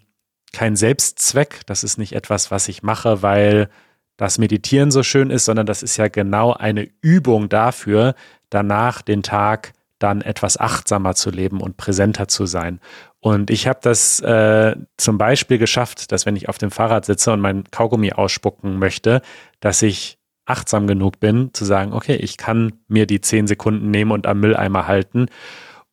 kein 0.52 0.76
Selbstzweck. 0.76 1.62
Das 1.68 1.84
ist 1.84 1.98
nicht 1.98 2.14
etwas, 2.14 2.50
was 2.50 2.68
ich 2.68 2.82
mache, 2.82 3.22
weil 3.22 3.70
das 4.18 4.38
Meditieren 4.38 4.92
so 4.92 5.04
schön 5.04 5.30
ist, 5.30 5.46
sondern 5.46 5.66
das 5.66 5.84
ist 5.84 5.98
ja 5.98 6.08
genau 6.08 6.54
eine 6.54 6.90
Übung 7.02 7.50
dafür, 7.50 8.16
danach 8.50 9.02
den 9.02 9.24
Tag 9.24 9.74
dann 10.00 10.22
etwas 10.22 10.58
achtsamer 10.60 11.14
zu 11.14 11.30
leben 11.30 11.62
und 11.62 11.78
präsenter 11.78 12.28
zu 12.28 12.48
sein. 12.48 12.80
Und 13.20 13.52
ich 13.52 13.68
habe 13.68 13.80
das 13.84 14.20
äh, 14.22 14.76
zum 14.98 15.18
Beispiel 15.20 15.60
geschafft, 15.60 16.12
dass 16.12 16.26
wenn 16.26 16.36
ich 16.36 16.50
auf 16.50 16.58
dem 16.58 16.72
Fahrrad 16.72 17.06
sitze 17.06 17.32
und 17.32 17.40
mein 17.40 17.66
Kaugummi 17.70 18.12
ausspucken 18.14 18.80
möchte, 18.80 19.22
dass 19.60 19.84
ich 19.84 20.18
achtsam 20.46 20.88
genug 20.88 21.20
bin, 21.20 21.54
zu 21.54 21.66
sagen, 21.66 21.94
okay, 21.94 22.16
ich 22.16 22.38
kann 22.38 22.74
mir 22.88 23.06
die 23.06 23.22
zehn 23.22 23.48
Sekunden 23.48 23.92
nehmen 23.92 24.12
und 24.12 24.28
am 24.28 24.40
Mülleimer 24.40 24.88
halten. 24.88 25.28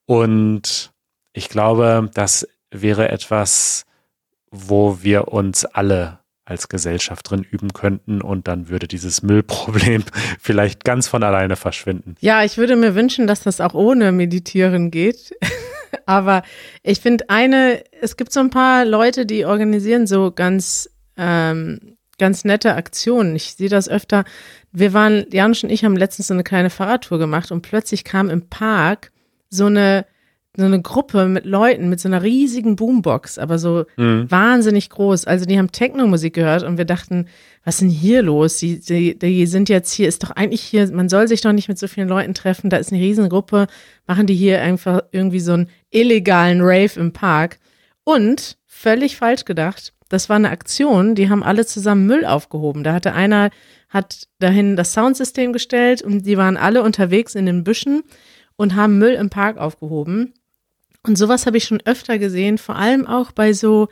Und 0.06 0.92
ich 1.32 1.48
glaube, 1.48 2.10
das 2.14 2.48
wäre 2.70 3.10
etwas, 3.10 3.84
wo 4.50 5.02
wir 5.02 5.28
uns 5.28 5.64
alle 5.64 6.18
als 6.48 6.68
Gesellschaft 6.68 7.30
drin 7.30 7.46
üben 7.48 7.74
könnten 7.74 8.22
und 8.22 8.48
dann 8.48 8.68
würde 8.68 8.88
dieses 8.88 9.22
Müllproblem 9.22 10.04
vielleicht 10.40 10.84
ganz 10.84 11.06
von 11.08 11.22
alleine 11.22 11.56
verschwinden. 11.56 12.16
Ja, 12.20 12.42
ich 12.42 12.56
würde 12.56 12.76
mir 12.76 12.94
wünschen, 12.94 13.26
dass 13.26 13.42
das 13.42 13.60
auch 13.60 13.74
ohne 13.74 14.12
Meditieren 14.12 14.90
geht. 14.90 15.34
Aber 16.06 16.42
ich 16.82 17.00
finde 17.00 17.28
eine, 17.28 17.82
es 18.00 18.16
gibt 18.16 18.32
so 18.32 18.40
ein 18.40 18.50
paar 18.50 18.84
Leute, 18.84 19.26
die 19.26 19.44
organisieren 19.44 20.06
so 20.06 20.32
ganz, 20.32 20.88
ähm, 21.16 21.97
ganz 22.18 22.44
nette 22.44 22.74
Aktionen. 22.74 23.34
Ich 23.36 23.54
sehe 23.54 23.68
das 23.68 23.88
öfter. 23.88 24.24
Wir 24.72 24.92
waren, 24.92 25.24
Janusz 25.32 25.62
und 25.62 25.70
ich 25.70 25.84
haben 25.84 25.96
letztens 25.96 26.28
so 26.28 26.34
eine 26.34 26.44
kleine 26.44 26.70
Fahrradtour 26.70 27.18
gemacht 27.18 27.50
und 27.52 27.62
plötzlich 27.62 28.04
kam 28.04 28.28
im 28.30 28.48
Park 28.48 29.12
so 29.50 29.66
eine, 29.66 30.04
so 30.56 30.64
eine 30.64 30.82
Gruppe 30.82 31.26
mit 31.26 31.44
Leuten 31.46 31.88
mit 31.88 32.00
so 32.00 32.08
einer 32.08 32.22
riesigen 32.22 32.74
Boombox, 32.76 33.38
aber 33.38 33.58
so 33.58 33.84
Mhm. 33.96 34.30
wahnsinnig 34.30 34.90
groß. 34.90 35.24
Also 35.26 35.44
die 35.46 35.56
haben 35.56 35.70
Techno-Musik 35.72 36.34
gehört 36.34 36.64
und 36.64 36.76
wir 36.78 36.84
dachten, 36.84 37.26
was 37.64 37.76
ist 37.76 37.80
denn 37.82 37.88
hier 37.90 38.22
los? 38.22 38.56
Die, 38.58 38.80
die, 38.80 39.16
die 39.18 39.46
sind 39.46 39.68
jetzt 39.68 39.92
hier, 39.92 40.08
ist 40.08 40.24
doch 40.24 40.30
eigentlich 40.32 40.62
hier, 40.62 40.90
man 40.92 41.08
soll 41.08 41.28
sich 41.28 41.40
doch 41.42 41.52
nicht 41.52 41.68
mit 41.68 41.78
so 41.78 41.86
vielen 41.86 42.08
Leuten 42.08 42.34
treffen, 42.34 42.70
da 42.70 42.76
ist 42.78 42.92
eine 42.92 43.00
Riesengruppe, 43.00 43.68
machen 44.06 44.26
die 44.26 44.34
hier 44.34 44.60
einfach 44.60 45.02
irgendwie 45.12 45.40
so 45.40 45.52
einen 45.52 45.68
illegalen 45.90 46.60
Rave 46.60 46.98
im 46.98 47.12
Park. 47.12 47.58
Und 48.04 48.56
völlig 48.66 49.16
falsch 49.16 49.44
gedacht, 49.44 49.92
das 50.08 50.28
war 50.28 50.36
eine 50.36 50.50
Aktion, 50.50 51.14
die 51.14 51.28
haben 51.28 51.42
alle 51.42 51.66
zusammen 51.66 52.06
Müll 52.06 52.24
aufgehoben. 52.24 52.84
Da 52.84 52.94
hatte 52.94 53.12
einer, 53.12 53.50
hat 53.88 54.28
dahin 54.38 54.76
das 54.76 54.92
Soundsystem 54.92 55.52
gestellt 55.52 56.02
und 56.02 56.26
die 56.26 56.36
waren 56.36 56.56
alle 56.56 56.82
unterwegs 56.82 57.34
in 57.34 57.46
den 57.46 57.64
Büschen 57.64 58.02
und 58.56 58.74
haben 58.74 58.98
Müll 58.98 59.12
im 59.12 59.30
Park 59.30 59.58
aufgehoben. 59.58 60.34
Und 61.06 61.16
sowas 61.16 61.46
habe 61.46 61.56
ich 61.56 61.64
schon 61.64 61.82
öfter 61.84 62.18
gesehen, 62.18 62.58
vor 62.58 62.76
allem 62.76 63.06
auch 63.06 63.32
bei 63.32 63.52
so 63.52 63.88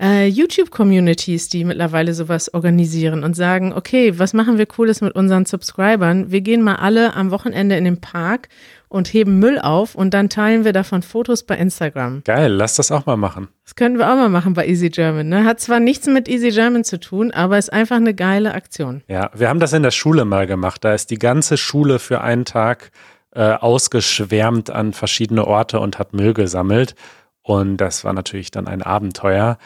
äh, 0.00 0.26
YouTube-Communities, 0.28 1.48
die 1.48 1.64
mittlerweile 1.64 2.14
sowas 2.14 2.54
organisieren 2.54 3.24
und 3.24 3.34
sagen, 3.34 3.72
okay, 3.72 4.18
was 4.18 4.32
machen 4.32 4.58
wir 4.58 4.66
Cooles 4.66 5.00
mit 5.00 5.14
unseren 5.14 5.44
Subscribern? 5.44 6.30
Wir 6.30 6.40
gehen 6.40 6.62
mal 6.62 6.76
alle 6.76 7.14
am 7.14 7.30
Wochenende 7.30 7.76
in 7.76 7.84
den 7.84 8.00
Park 8.00 8.48
und 8.88 9.12
heben 9.12 9.38
Müll 9.38 9.58
auf 9.58 9.94
und 9.94 10.14
dann 10.14 10.28
teilen 10.28 10.64
wir 10.64 10.72
davon 10.72 11.02
Fotos 11.02 11.42
bei 11.42 11.56
Instagram. 11.56 12.22
Geil, 12.24 12.52
lass 12.52 12.76
das 12.76 12.90
auch 12.90 13.06
mal 13.06 13.16
machen. 13.16 13.48
Das 13.64 13.76
könnten 13.76 13.98
wir 13.98 14.10
auch 14.10 14.16
mal 14.16 14.30
machen 14.30 14.54
bei 14.54 14.66
Easy 14.66 14.88
German. 14.88 15.28
Ne? 15.28 15.44
Hat 15.44 15.60
zwar 15.60 15.80
nichts 15.80 16.06
mit 16.06 16.28
Easy 16.28 16.50
German 16.50 16.84
zu 16.84 16.98
tun, 16.98 17.30
aber 17.30 17.58
ist 17.58 17.72
einfach 17.72 17.96
eine 17.96 18.14
geile 18.14 18.54
Aktion. 18.54 19.02
Ja, 19.08 19.30
wir 19.34 19.48
haben 19.48 19.60
das 19.60 19.72
in 19.72 19.82
der 19.82 19.90
Schule 19.90 20.24
mal 20.24 20.46
gemacht. 20.46 20.84
Da 20.84 20.94
ist 20.94 21.10
die 21.10 21.18
ganze 21.18 21.56
Schule 21.56 21.98
für 21.98 22.22
einen 22.22 22.44
Tag 22.44 22.90
äh, 23.34 23.52
ausgeschwärmt 23.52 24.70
an 24.70 24.92
verschiedene 24.92 25.46
Orte 25.46 25.80
und 25.80 25.98
hat 25.98 26.14
Müll 26.14 26.32
gesammelt. 26.32 26.94
Und 27.42 27.76
das 27.78 28.04
war 28.04 28.12
natürlich 28.12 28.50
dann 28.50 28.66
ein 28.66 28.82
Abenteuer. 28.82 29.58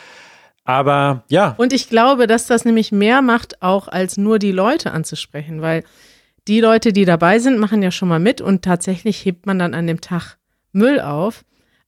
Aber 0.65 1.25
ja, 1.29 1.55
Und 1.59 1.73
ich 1.73 1.89
glaube, 1.89 2.27
dass 2.27 2.47
das 2.47 2.65
nämlich 2.65 2.93
mehr 2.93 3.23
macht, 3.23 3.63
auch 3.63 3.89
als 3.89 4.17
nur 4.17 4.39
die 4.39 4.53
Leute 4.53 4.93
anzusprechen, 4.93 5.61
weil 5.61 5.83
die 6.48 6.61
Leute, 6.61 6.92
die 6.92 7.05
dabei 7.05 7.38
sind, 7.38 7.59
machen 7.59 7.83
ja 7.83 7.90
schon 7.90 8.09
mal 8.09 8.18
mit 8.18 8.40
und 8.40 8.62
tatsächlich 8.62 9.24
hebt 9.24 9.46
man 9.46 9.59
dann 9.59 9.74
an 9.74 9.87
dem 9.87 10.00
Tag 10.00 10.38
Müll 10.72 11.00
auf. 11.00 11.44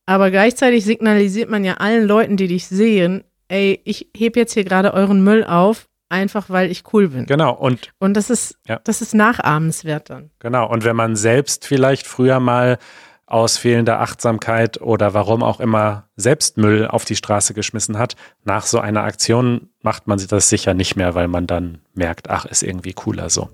Aber 0.07 0.31
gleichzeitig 0.31 0.85
signalisiert 0.85 1.51
man 1.51 1.65
ja 1.65 1.75
allen 1.75 2.07
Leuten, 2.07 2.37
die 2.37 2.47
dich 2.49 2.67
sehen, 2.67 3.25
ey, 3.49 3.81
ich 3.85 4.09
heb 4.17 4.37
jetzt 4.37 4.53
hier 4.53 4.65
gerade 4.65 4.93
euren 4.95 5.25
Müll 5.25 5.45
auf, 5.45 5.89
einfach 6.11 6.51
weil 6.51 6.71
ich 6.71 6.83
cool 6.93 7.09
bin. 7.09 7.27
genau. 7.27 7.55
Und 7.55 7.93
Und 7.99 8.15
das 8.17 8.31
ist, 8.31 8.57
Ja. 8.69 8.81
das 8.85 9.01
ist 9.03 9.15
nachahmenswert 9.15 10.11
dann. 10.11 10.31
Genau, 10.39 10.71
und 10.71 10.85
wenn 10.85 10.95
man 10.97 11.17
selbst 11.17 11.67
vielleicht 11.67 12.07
früher 12.07 12.39
mal 12.39 12.79
aus 13.27 13.57
fehlender 13.57 14.01
Achtsamkeit 14.01 14.81
oder 14.83 15.15
warum 15.15 15.43
auch 15.43 15.59
immer 15.59 16.09
selbst 16.15 16.59
Müll 16.59 16.87
auf 16.87 17.07
die 17.07 17.17
Straße 17.17 17.55
geschmissen 17.55 17.99
hat, 17.99 18.17
nach 18.45 18.67
so 18.67 18.79
einer 18.79 19.03
Aktion 19.05 19.71
macht 19.81 20.07
man 20.07 20.23
das 20.29 20.51
sicher 20.51 20.75
nicht 20.75 20.95
mehr, 20.97 21.15
weil 21.15 21.27
man 21.29 21.47
dann 21.47 21.79
merkt, 21.95 22.29
ach, 22.29 22.45
ist 22.45 22.63
irgendwie 22.63 22.93
cooler 22.93 23.31
so. 23.31 23.49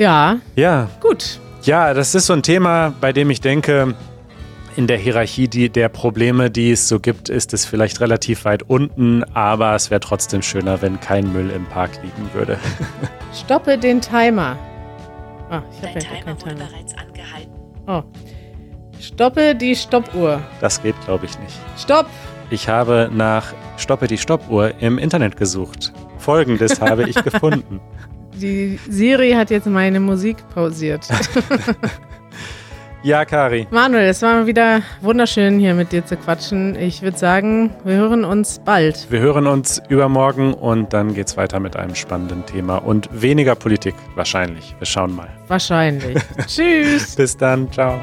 Ja, 0.00 0.38
Ja, 0.56 0.88
gut. 1.02 1.38
ja, 1.62 1.92
das 1.92 2.14
ist 2.14 2.24
so 2.24 2.32
ein 2.32 2.42
Thema, 2.42 2.94
bei 3.02 3.12
dem 3.12 3.28
ich 3.28 3.42
denke, 3.42 3.94
in 4.74 4.86
der 4.86 4.96
Hierarchie 4.96 5.46
die, 5.46 5.68
der 5.68 5.90
Probleme, 5.90 6.50
die 6.50 6.70
es 6.72 6.88
so 6.88 7.00
gibt, 7.00 7.28
ist 7.28 7.52
es 7.52 7.66
vielleicht 7.66 8.00
relativ 8.00 8.46
weit 8.46 8.62
unten, 8.62 9.24
aber 9.34 9.74
es 9.74 9.90
wäre 9.90 10.00
trotzdem 10.00 10.40
schöner, 10.40 10.80
wenn 10.80 10.98
kein 11.00 11.30
Müll 11.34 11.50
im 11.50 11.66
Park 11.66 11.90
liegen 12.02 12.30
würde. 12.32 12.58
Stoppe 13.34 13.76
den 13.76 14.00
Timer. 14.00 14.56
Ah, 15.50 15.60
ich 15.70 15.82
habe 15.86 15.92
Dein 15.92 16.02
Timer 16.02 16.20
keinen 16.24 16.40
wurde 16.40 16.54
Timer. 16.54 16.70
bereits 16.70 16.94
angehalten. 16.96 17.52
Oh. 17.86 18.02
Stoppe 19.00 19.54
die 19.54 19.76
Stoppuhr. 19.76 20.40
Das 20.62 20.82
geht, 20.82 20.94
glaube 21.04 21.26
ich, 21.26 21.38
nicht. 21.40 21.54
Stopp! 21.76 22.06
Ich 22.48 22.70
habe 22.70 23.10
nach 23.12 23.52
Stoppe 23.76 24.06
die 24.06 24.16
Stoppuhr 24.18 24.72
im 24.80 24.96
Internet 24.96 25.36
gesucht. 25.36 25.92
Folgendes 26.16 26.80
habe 26.80 27.06
ich 27.08 27.16
gefunden. 27.24 27.80
Die 28.40 28.78
Siri 28.88 29.32
hat 29.32 29.50
jetzt 29.50 29.66
meine 29.66 30.00
Musik 30.00 30.36
pausiert. 30.54 31.06
Ja, 33.02 33.24
Kari. 33.24 33.66
Manuel, 33.70 34.10
es 34.10 34.20
war 34.20 34.46
wieder 34.46 34.82
wunderschön, 35.00 35.58
hier 35.58 35.72
mit 35.72 35.90
dir 35.90 36.04
zu 36.04 36.18
quatschen. 36.18 36.76
Ich 36.76 37.00
würde 37.00 37.16
sagen, 37.16 37.70
wir 37.82 37.94
hören 37.94 38.26
uns 38.26 38.60
bald. 38.62 39.06
Wir 39.10 39.20
hören 39.20 39.46
uns 39.46 39.80
übermorgen 39.88 40.52
und 40.52 40.92
dann 40.92 41.14
geht's 41.14 41.38
weiter 41.38 41.60
mit 41.60 41.76
einem 41.76 41.94
spannenden 41.94 42.44
Thema 42.44 42.76
und 42.76 43.08
weniger 43.10 43.54
Politik 43.54 43.94
wahrscheinlich. 44.16 44.74
Wir 44.78 44.86
schauen 44.86 45.16
mal. 45.16 45.28
Wahrscheinlich. 45.48 46.18
Tschüss. 46.46 47.16
Bis 47.16 47.34
dann. 47.38 47.72
Ciao. 47.72 47.98